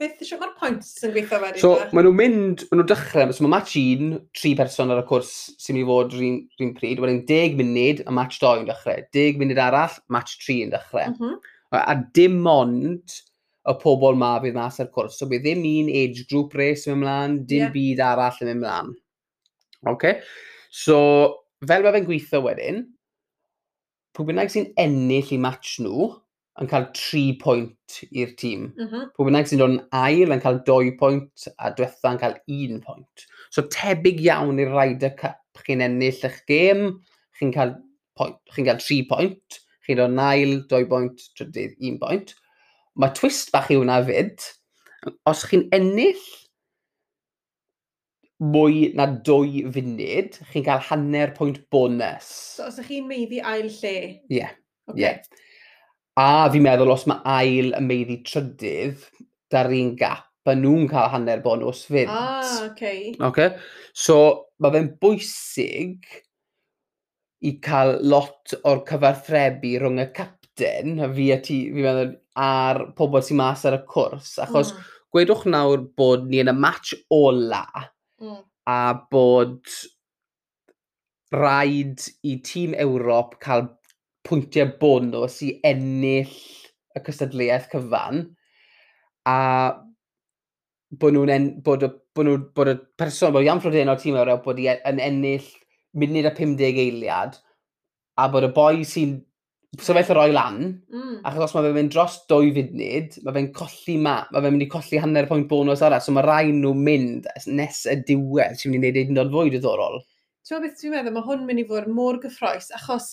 [0.00, 1.62] beth eisiau, mae'r pwynt sy'n gweithio wedyn?
[1.62, 5.06] So, maen nhw'n mynd, maen nhw'n dechrau, so mae match un, tri person ar y
[5.08, 9.06] cwrs sy'n mynd i fod rhywun pryd, wedyn 10 munud a match 2 yn dechrau,
[9.16, 11.14] 10 munud arall, match 3 yn dechrau.
[11.14, 11.54] Mm -hmm.
[11.80, 13.16] a, dim ond
[13.64, 16.98] y pobl ma fydd mas ar cwrs, so bydd ddim un age group race yn
[16.98, 17.72] mynd mlaen, dim yeah.
[17.78, 18.92] byd arall yn mynd mlaen.
[19.90, 20.20] Okay?
[20.74, 20.98] So,
[21.64, 22.84] fel mae fe'n gweithio wedyn,
[24.14, 26.10] pwy bynnag sy'n ennill i match nhw
[26.62, 28.68] yn cael 3 pwynt i'r tîm.
[28.76, 29.08] Mm -hmm.
[29.16, 32.78] Pwy bynnag sy'n dod yn ail yn cael 2 pwynt a diwetha yn cael 1
[32.84, 33.26] pwynt.
[33.50, 35.40] So tebyg iawn i'r Ryder Cup.
[35.66, 36.86] Chi'n ennill eich gêm,
[37.38, 37.76] chi'n cael,
[38.18, 42.34] point, chi cael 3 pwynt, chi'n dod yn ail, 2 pwynt, trydydd 1 pwynt.
[42.94, 44.46] Mae twist bach i hwnna fyd.
[45.30, 46.22] Os chi'n ennill
[48.42, 52.28] mwy na dwy funud, chi'n cael hanner pwynt bonus.
[52.56, 53.96] So, os ydych chi'n meiddi ail lle?
[54.26, 54.40] Ie.
[54.40, 54.54] Yeah.
[54.90, 55.00] Okay.
[55.00, 55.42] Yeah.
[56.20, 59.06] A fi'n meddwl os mae ail yn meiddi trydydd,
[59.50, 62.10] dar un gap, a nhw'n cael hanner bonus fynd.
[62.12, 63.14] Ah, okay.
[63.30, 63.54] Okay?
[63.96, 64.18] So,
[64.60, 66.10] mae fe'n bwysig
[67.44, 72.82] i cael lot o'r cyfarthrebu rhwng y capten, a fi a ti, fi'n meddwl, a'r
[72.98, 74.86] pobl sy'n mas ar y cwrs, achos mm.
[75.14, 77.64] gwedwch nawr bod ni yn y match ola,
[78.24, 78.40] mm.
[78.72, 78.80] a
[79.12, 79.72] bod
[81.34, 83.68] rhaid i tîm Ewrop cael
[84.24, 86.36] pwyntiau bonus i ennill
[86.94, 88.22] y cystadleuaeth cyfan
[89.28, 89.38] a
[91.00, 91.84] bod nhw'n en, bod,
[92.14, 95.48] bod, nhw, bod y person, bod Ian Flodeno tîm Ewrop bod i e-, yn ennill
[95.98, 97.38] munud a 50 eiliad
[98.20, 99.18] a bod y boi sy'n
[99.80, 100.58] So fe roi lan,
[100.92, 101.20] mm.
[101.26, 104.66] achos os mae fe'n mynd dros dwy funud, mae fe'n colli ma, mae fe'n mynd
[104.66, 108.74] i colli hanner pwynt bonus arall, so mae rai nhw mynd nes y diwedd sy'n
[108.74, 110.02] mynd i wneud un o'n fwy diddorol.
[110.44, 113.08] Ti'n meddwl beth dwi'n meddwl, mae hwn mynd i fod mor gyffroes, achos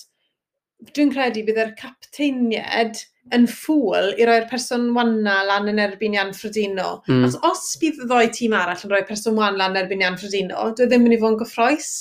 [0.95, 3.01] dwi'n credu bydd yr capteiniad
[3.35, 6.95] yn ffwl i roi'r person wanna lan yn erbyn Ian Frodino.
[7.07, 7.27] Mm.
[7.27, 10.17] Os, os bydd y ddoi tîm arall yn rhoi person wan lan yn erbyn Ian
[10.19, 11.91] Frodino, dwi ddim yn mynd i fod yn gyffroes.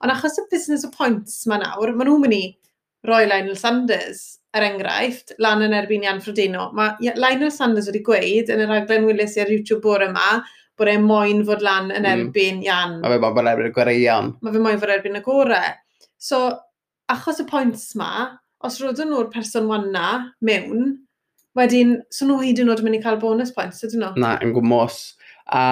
[0.00, 2.44] Ond achos y business o points ma nawr, maen nhw'n mynd i
[3.08, 6.70] roi Lionel Sanders, er enghraifft, lan yn erbyn Ian Frodino.
[6.76, 10.40] Mae Lionel Sanders wedi gweud yn y raglen Willis ar YouTube bore yma
[10.80, 12.26] bod e moyn fod lan yn mm-hmm.
[12.30, 12.98] erbyn Ian.
[12.98, 13.04] Mm.
[13.04, 14.32] Mae fe'n moyn fod erbyn y gorau Ian.
[14.40, 15.76] Mae fe moyn fod erbyn y gorau.
[16.20, 16.40] So,
[17.12, 18.10] achos y pwynt ma,
[18.64, 20.08] os roedden nhw'r person wanna
[20.44, 20.90] mewn,
[21.58, 24.12] wedyn, so nhw hyd yn oed yn mynd i cael bonus points, ydyn nhw?
[24.20, 25.00] Na, yn gwmwys.
[25.52, 25.62] A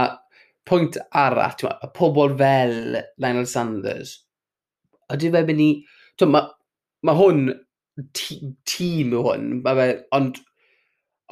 [0.69, 2.79] pwynt arall, y pobl fel
[3.21, 4.19] Lionel Sanders,
[5.13, 5.73] ydy fe mynd i...
[6.27, 6.49] Mae
[7.07, 7.49] mae hwn,
[8.17, 10.41] tîm yw hwn, mae fe, ond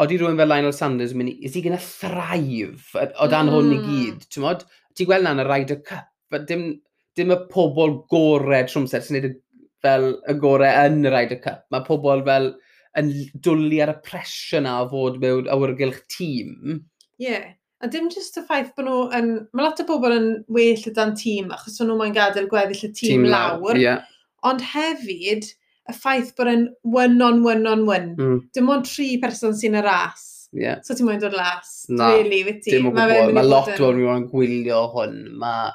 [0.03, 3.55] oeddi rhywun fel Lionel Sanders yn mynd i, is he gonna thrive o dan mm.
[3.55, 3.89] hwn i mm.
[3.89, 4.67] gyd, ti'n modd?
[4.97, 6.09] Ti'n gweld na'n y Ryder Cup,
[6.49, 6.69] dim,
[7.17, 9.37] dim y pobl gorau trwmser sy'n neud
[9.85, 11.65] fel y gorau yn y Ryder Cup.
[11.73, 12.53] Mae pobl fel
[12.97, 13.13] yn
[13.45, 16.81] dwlu ar y presio na o fod mewn awyrgylch tîm.
[17.21, 17.47] Ie, yeah.
[17.85, 19.31] a dim jyst y ffaith bod nhw yn...
[19.53, 22.93] Mae lot o bobl yn well y dan tîm achos nhw mae'n gadael gweddill y
[22.93, 23.61] tîm, tîm lawr.
[23.61, 23.81] lawr.
[23.81, 24.05] Yeah.
[24.49, 25.49] Ond hefyd,
[25.87, 28.15] y ffaith bod yn one on one.
[28.17, 28.39] Mm.
[28.55, 30.33] Dim ond tri person sy'n y ras.
[30.57, 30.81] Yeah.
[30.87, 31.85] So ti'n mwyn dod las.
[31.93, 32.77] Na, really, wyt ti.
[32.77, 33.35] Dim o gwbl.
[33.37, 35.19] Mae lot o fewn i o'n gwylio hwn.
[35.43, 35.75] Mae,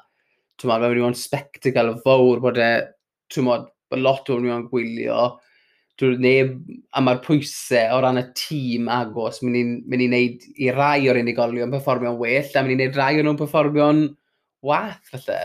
[0.59, 2.71] ti'n mwyn, mae'n o'n spectacle fawr bod e,
[3.31, 5.23] ti'n mwyn, mae lot o'n fewn i o'n gwylio.
[6.01, 6.55] Neb,
[6.97, 9.59] a mae'r pwysau o ran y tîm agos, mynd
[10.01, 13.37] i'n neud i rai o'r unigolion perfformio'n well, a mynd i'n wneud rai o'n nhw'n
[13.37, 13.99] perfformio'n
[14.65, 15.37] wath, falle.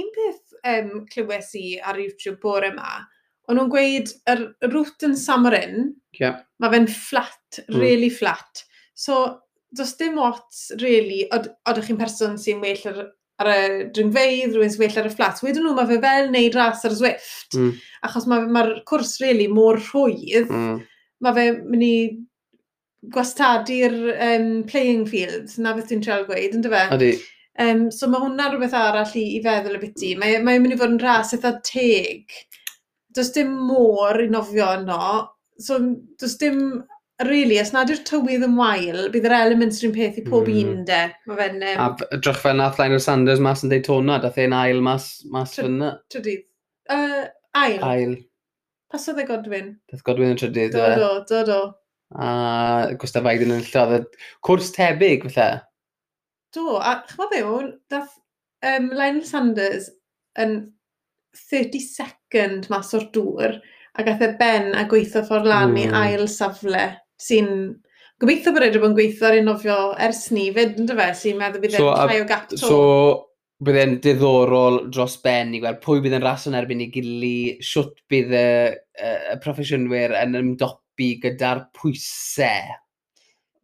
[0.00, 3.02] Un peth um, clywes i ar YouTube bore yma,
[3.48, 6.42] o'n nhw'n gweud, yr er, rwt yn Samarin, yeah.
[6.60, 7.78] mae fe'n flat, mm.
[7.80, 8.64] really flat.
[8.98, 9.38] So,
[9.74, 13.00] does dim ots, really, od, odych chi'n person sy'n well ar,
[13.40, 15.42] ar y dringfeidd, rhywun sy'n well ar y fflat.
[15.44, 17.56] Wedyn nhw, mae fe fel neud ras ar y Zwift.
[17.56, 17.74] Mm.
[18.08, 20.52] Achos mae'r ma, ma cwrs, really, mor rhwydd.
[20.52, 20.80] Mm.
[21.24, 21.94] Mae fe mynd i
[23.14, 26.84] gwastadu'r um, playing field, na beth dwi'n treol gweud, ynddo fe?
[26.98, 27.12] Ydy.
[27.58, 30.12] Um, so mae hwnna rhywbeth arall i, i feddwl y biti.
[30.18, 32.36] Mae'n mae e, mynd i fod yn ras eitha teg
[33.14, 35.00] does dim môr i nofio yno,
[35.60, 35.78] so
[36.20, 36.84] does dim,
[37.26, 40.58] really, os nad yw'r tywydd yn wael, bydd yr elements rhywun peth i pob mm.
[40.60, 41.00] un de.
[41.30, 41.64] Mae fe'n...
[41.72, 41.82] Um...
[42.12, 45.66] A drach fe nath Lionel Sanders mas yn Daytona, dath e'n ail mas, mas Tr
[45.66, 45.92] fyna.
[46.12, 46.44] Trydydd.
[46.88, 47.24] Uh,
[47.58, 47.80] ail.
[47.88, 48.14] Ail.
[48.92, 49.74] Pasodd e Godwin.
[49.90, 50.76] Dath Godwin yn trydydd.
[50.76, 51.60] Do, do, do, do.
[52.16, 54.06] A Gustaf Aiden yn llodd.
[54.46, 55.64] Cwrs tebyg, falle.
[56.56, 57.42] Do, a chwa be,
[57.92, 58.14] dath
[58.64, 59.90] um, Lionel Sanders
[60.40, 60.54] yn
[61.36, 63.58] 32nd second mas o'r dŵr
[63.98, 65.78] a gath e ben a gweithio ffordd lan mm.
[65.80, 66.00] i hmm.
[66.02, 67.52] ail safle sy'n
[68.18, 71.36] Gobeithio bod wedi bod yn gweithio ar un nofio ers ni fyd, ynddo fe, sy'n
[71.38, 72.56] meddwl bydd e'n so, e'n llai o gap to.
[72.58, 72.78] So,
[73.62, 77.38] bydd e'n diddorol dros ben i gweld pwy bydd yn ras yn erbyn i gili
[77.62, 82.74] siwt bydd y, y, y proffesiynwyr yn ymdopi gyda'r pwysau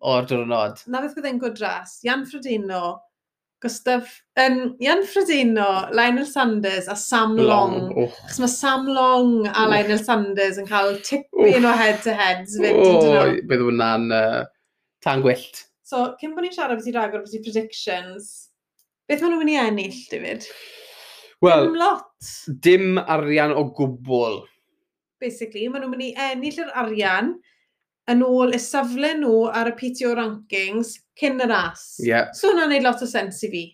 [0.06, 0.86] o'r diwrnod.
[0.86, 1.98] Na beth bydd e'n gwdras.
[2.06, 2.84] Jan Frodino,
[3.64, 7.46] Gustaf, um, Ian Frodeno, Lionel Sanders a Sam Long.
[7.88, 7.92] Long.
[7.96, 8.08] Oh.
[8.28, 9.68] Chos mae Sam Long a oh.
[9.72, 12.80] Lionel Sanders yn cael tipyn o head-to-heads fyd.
[12.84, 14.42] Oh, bydd hwnna'n uh,
[15.04, 15.64] tan gwyllt.
[15.84, 18.30] So, cyn bod ni'n siarad beth i ragor beth i predictions,
[19.08, 20.46] beth maen nhw'n mynd i ennill, David?
[21.44, 22.30] Wel, dim lot.
[22.68, 24.42] Dim arian o gwbl.
[25.24, 27.34] Basically, maen nhw'n mynd i ennill yr arian
[28.12, 31.94] yn ôl y safle nhw ar y PTO rankings cyn y ras.
[32.02, 32.32] Yeah.
[32.36, 33.64] So hwnna'n neud lot o sens i fi.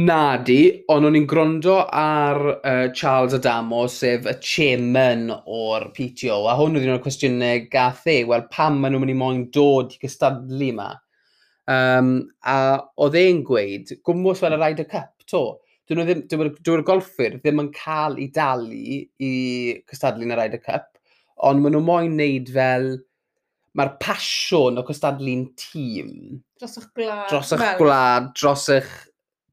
[0.00, 6.38] Na di, ond o'n i'n gwrando ar uh, Charles Adamo, sef y chairman o'r PTO,
[6.48, 9.42] a hwn oedd un o'r cwestiynau gath e, wel pam maen nhw'n mynd i moyn
[9.52, 10.88] dod i gystadlu yma.
[11.68, 12.14] Um,
[12.48, 12.56] a
[13.04, 15.42] oedd e'n gweud, gwmwys fel y Ryder Cup to,
[15.84, 19.32] dyn nhw ddim, dyw'r golffyr ddim yn cael i dalu i
[19.92, 20.88] cystadlu yn y Ryder Cup,
[21.48, 22.92] ond maen nhw moyn wneud fel,
[23.78, 26.12] mae'r pasiwn o cystadlu'n tîm.
[26.60, 27.24] Dros eich gwlad.
[27.30, 28.90] Dros eich gwlad, dros eich,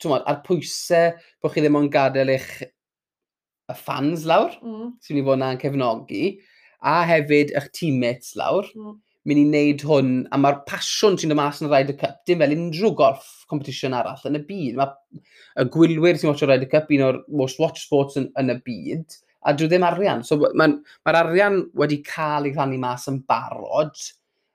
[0.09, 4.95] mod, a'r pwysau bod chi ddim ond gadael eich y fans lawr, mm.
[5.05, 6.33] sy'n ni fod na'n cefnogi,
[6.79, 8.67] a hefyd eich teammates lawr.
[8.75, 8.97] Mm.
[9.27, 12.39] Mynd i wneud hwn, a mae'r pasiwn sy'n dod mas yn y Ryder Cup, dim
[12.41, 14.77] fel unrhyw gorff competition arall yn y byd.
[14.79, 15.19] Mae
[15.59, 18.57] y gwylwyr sy'n watch o Ryder Cup, un o'r most watch sports yn, yn y
[18.65, 20.23] byd a dwi ddim arian.
[20.27, 23.95] So mae'r ma arian wedi cael ei rhannu mas yn barod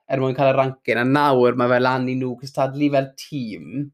[0.09, 3.87] er mwyn cael y rankin, a nawr mae fe lan i nhw cystadlu fel tîm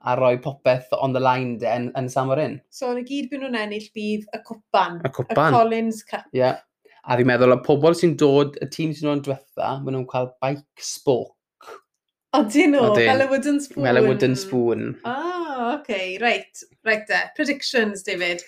[0.00, 2.58] a rhoi popeth on the line de yn, yn Samorin.
[2.72, 5.00] So, yn y gyd byd nhw'n ennill bydd y cwpan.
[5.04, 5.52] Y cwpan.
[5.52, 6.28] Y Collins Cup.
[6.32, 6.40] Ie.
[6.40, 6.60] Yeah.
[7.00, 10.08] A fi'n meddwl, y pobl sy'n dod, y tîm sy'n dod yn diwetha, maen nhw'n
[10.08, 11.36] cael bike spoke.
[12.36, 12.90] O, dyn nhw?
[12.96, 13.86] Fel y wooden spoon?
[13.88, 14.90] Fel y wooden spoon.
[15.04, 15.30] Ah, oh,
[15.74, 15.80] oce.
[15.80, 16.18] Okay.
[16.20, 17.20] reit, reit de.
[17.36, 18.44] Predictions, David.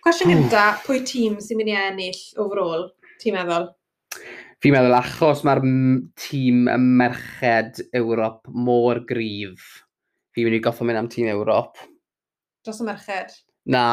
[0.00, 0.46] Cwestiwn hmm.
[0.46, 2.86] gynta, pwy tîm sy'n mynd i ennill overall,
[3.20, 3.66] ti'n meddwl?
[4.64, 5.60] Fi'n meddwl achos mae'r
[6.20, 9.66] tîm y merched Ewrop mor gryf.
[10.32, 11.76] fi'n mynd i goffo mynd am tîm Ewrop.
[12.64, 13.36] Dros y merched?
[13.68, 13.84] Na,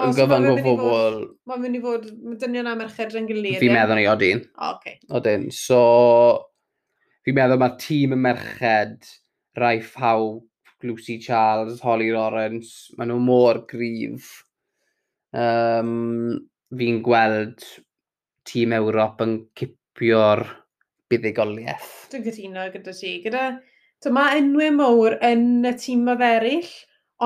[0.00, 1.20] yn gyfan o bobl.
[1.48, 3.60] Mae'n mynd i fod, mae dynion a merched yn gilydd.
[3.60, 4.44] Fi'n meddwl ni odyn.
[4.48, 4.96] O, oh, okay.
[5.20, 5.84] Odyn, so
[7.28, 9.12] fi'n meddwl mae'r tîm y merched,
[9.60, 10.38] Rai Ffaw,
[10.88, 14.38] Lucy Charles, Holly Lawrence, maen nhw mor gryf.
[15.36, 16.38] Um,
[16.78, 17.64] fi'n gweld
[18.48, 20.46] tîm Ewrop yn cipio'r
[21.08, 21.90] buddigoliaeth.
[22.12, 23.18] Dwi'n cytuno gyda ti.
[23.24, 23.48] Gyda,
[23.98, 26.68] So, mae enwau mowr yn y tîm oedd eraill,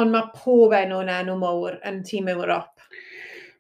[0.01, 2.71] ond mae pob enw yn enw mowr yn tîm Ewrop.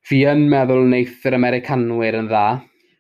[0.09, 2.47] Fi yn meddwl wneith yr Americanwyr yn dda.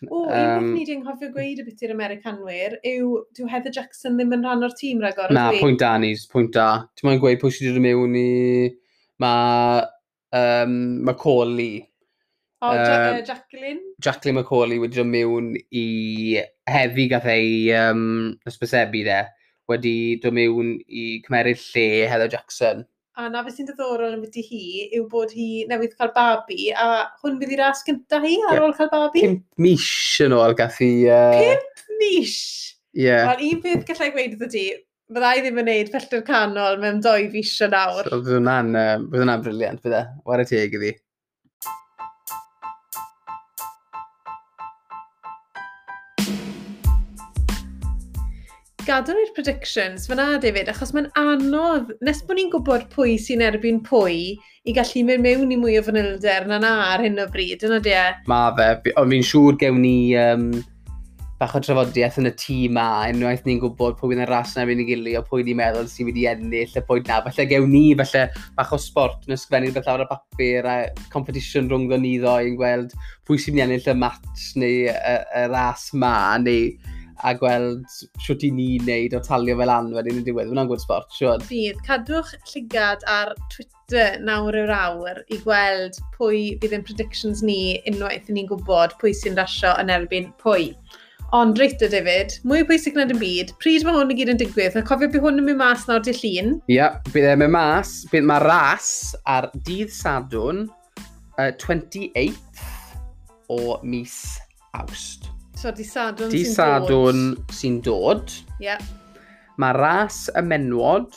[0.02, 3.72] O, um, un peth ni di'n hoffi gweud y beth i'r Americanwyr yw, dyw Heather
[3.72, 5.32] Jackson ddim yn rhan o'r tîm ragor.
[5.32, 6.68] Na, pwynt da, Nis, pwynt da.
[6.98, 8.28] Ti'n mwyn gweud pwy sydd wedi dod mewn i...
[9.22, 9.80] Mae
[10.32, 10.76] um,
[11.08, 11.82] Macaulay.
[12.62, 13.80] O, oh, ja um, Jacqueline?
[14.02, 15.86] Jacqueline Macaulay wedi dod mewn i
[16.70, 18.04] hefi gath ei um,
[18.46, 19.18] ysbysebu de,
[19.70, 22.84] wedi dod mewn i cymeryd lle Heather Jackson.
[23.18, 27.10] A na beth sy'n diddorol yn byddu hi yw bod hi newydd cael babi, a
[27.20, 28.62] hwn bydd i ras gynta hi ar yeah.
[28.64, 29.26] ôl cael babi.
[29.26, 29.90] Pimp mis
[30.24, 30.92] yn ôl gath hi...
[31.10, 31.34] Uh...
[31.36, 32.38] Pimp mis?
[32.94, 33.04] Ie.
[33.08, 33.26] Yeah.
[33.28, 34.64] Wel, un peth gallai gweud iddo di,
[35.12, 38.08] bydda i ddim yn neud pellter canol mewn doi fis o nawr.
[38.08, 40.04] So, bydd hwnna'n um, hwnna briliant, bydde.
[40.28, 40.92] War y teg iddi.
[48.82, 53.78] Gadwn ni'r predictions fyna, David, achos mae'n anodd, nes bod ni'n gwybod pwy sy'n erbyn
[53.86, 54.16] pwy,
[54.66, 57.78] i gallu mynd mewn i mwy o fanylder na na ar hyn o bryd, yna
[57.84, 57.94] de?
[58.30, 60.48] Ma fe, ond fi'n siŵr gewn ni um,
[61.42, 64.62] bach o trafodiaeth yn y tîm a unwaith ni'n gwybod pwy fydd yn ras na
[64.68, 67.18] fi'n i gili o pwy ni'n meddwl sy'n mynd i ennill a pwy na.
[67.24, 68.22] Falle gewn ni falle
[68.58, 70.76] bach o sport yn ysgrifennu beth lawr y papur a
[71.10, 72.94] competition rhwng ddo ni ddo i'n gweld
[73.26, 76.14] pwy sy'n mynd i ennill y match neu y, y ras ma
[76.44, 76.70] neu
[77.26, 77.90] a gweld
[78.22, 80.54] siwt i ni wneud o talio fel anwed yn y diwedd.
[80.54, 81.50] Fyna'n gwrdd sport, siwt.
[81.50, 87.80] Bydd, cadwch llygad ar Twitter nawr yw'r awr i gweld pwy bydd yn predictions ni
[87.90, 90.70] unwaith ni'n gwybod pwy sy'n rasio yn erbyn pwy.
[91.32, 94.40] Ond reit o David, mwy pwysig nad yn byd, pryd mae hwn i gyd yn
[94.40, 96.50] digwydd, a cofio bydd hwn yn mynd mas nawr dy llun.
[96.68, 98.90] Ia, yeah, bydd e'n mynd mas, bydd mae ras
[99.32, 100.66] ar dydd Sadwn,
[101.38, 102.60] uh, 28th
[103.48, 104.18] o mis
[104.76, 105.30] Awst.
[105.56, 106.36] So, di Sadwn sy'n dod.
[106.36, 107.24] Di Sadwn
[107.56, 108.36] sy'n dod.
[108.58, 108.66] Ie.
[108.66, 108.84] Yeah.
[109.56, 111.16] Mae ras y menwod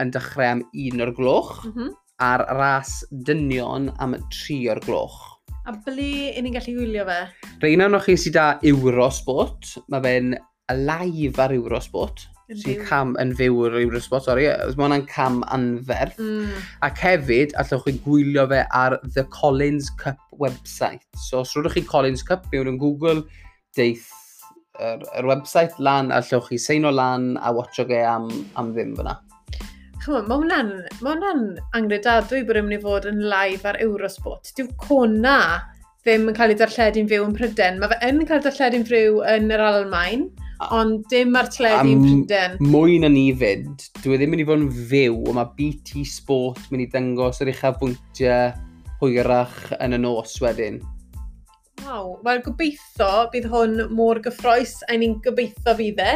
[0.00, 1.92] yn dechrau am un o'r gloch, mm -hmm.
[2.24, 5.20] a'r ras dynion am tri o'r gloch.
[5.62, 7.20] A ble i ni'n gallu wylio fe?
[7.62, 9.76] Reina o'n chi sydd â Eurosport.
[9.92, 10.32] Mae fe'n
[10.88, 12.24] live ar Eurosport.
[12.58, 14.48] Sy'n cam yn fyw ar Eurosport, sori.
[14.50, 16.18] Mae hwnna'n cam anferth.
[16.18, 16.66] Mm.
[16.88, 21.06] Ac hefyd, allwch chi gwylio fe ar The Collins Cup website.
[21.28, 23.22] So, os rydych chi Collins Cup mewn yn Google,
[23.78, 24.10] deith
[24.80, 28.74] yr, er, yr er website lan, allwch chi seino lan a watcho ge am, am
[28.74, 29.20] ddim fyna.
[30.02, 30.70] Chwa, mae hwnna'n
[31.06, 31.12] ma
[31.78, 34.48] angredadwy bod yn mynd i fod yn live ar Eurosport.
[34.58, 35.36] Dyw cona
[36.02, 37.78] ddim yn cael ei darlledu'n fyw yn Pryden.
[37.78, 40.24] Mae fe yn cael ei darlledu'n fyw yn yr Almain,
[40.74, 42.58] ond dim ar tledu'n Pryden.
[42.74, 45.54] Mwy na ni fyd, dwi e ddim yn mynd i fod yn fyw, ond mae
[45.60, 48.50] BT Sport mynd i dangos yr uchafbwyntiau
[49.04, 50.82] hwyrach yn y nos wedyn.
[51.86, 56.14] Waw, wel gobeithio bydd hwn mor gyffroes a ni'n gobeithio fydd e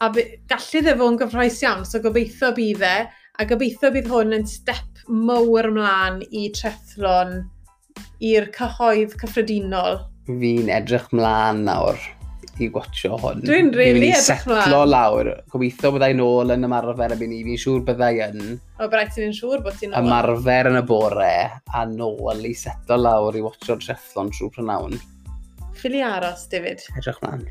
[0.00, 2.96] a by, gallu dde yn gyffroes iawn, so gobeithio bydd e,
[3.36, 7.38] a gobeithio bydd hwn yn step mowr ymlaen i trethlon
[8.24, 10.02] i'r cyhoedd cyffredinol.
[10.26, 12.00] Fi'n edrych mlaen nawr
[12.60, 13.42] i watcho hwn.
[13.44, 14.64] Dwi'n rili really edrych mlaen.
[14.64, 15.30] setlo lawr.
[15.52, 17.40] Gobeithio byddai nôl yn ymarfer y ni.
[17.46, 18.42] Fi'n siŵr byddai yn...
[18.80, 20.08] O, byddai ti'n siŵr bod ti'n nôl.
[20.08, 25.00] Ymarfer yn y bore a nôl i setlo lawr i watcho'r trefflon trwy prynawn.
[25.76, 26.84] Ffili aros, David.
[26.96, 27.48] Edrych mlaen.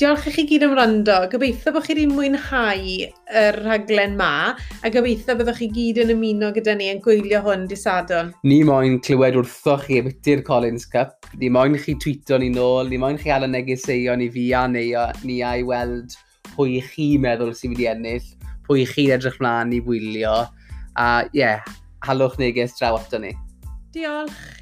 [0.00, 1.14] Diolch i chi gyd am rando.
[1.28, 6.48] Gobeithio bod chi wedi mwynhau y rhaglen ma, a gobeithio byddwch chi gyd yn ymuno
[6.56, 8.30] gyda ni yn gwylio hwn di sadwn.
[8.48, 11.28] Ni moyn clywed wrtho chi byty'r Collins Cup.
[11.36, 15.04] Ni moyn chi tweeto ni nôl, ni moyn chi ala negeseuon i fi a neu
[15.28, 16.16] ni a i weld
[16.54, 18.32] pwy chi meddwl sy'n mynd i ennill,
[18.64, 20.38] pwy chi'n edrych mlaen i wylio.
[20.96, 21.68] A ie, yeah,
[22.08, 23.36] halwch neges draw ato ni.
[23.92, 24.61] Diolch.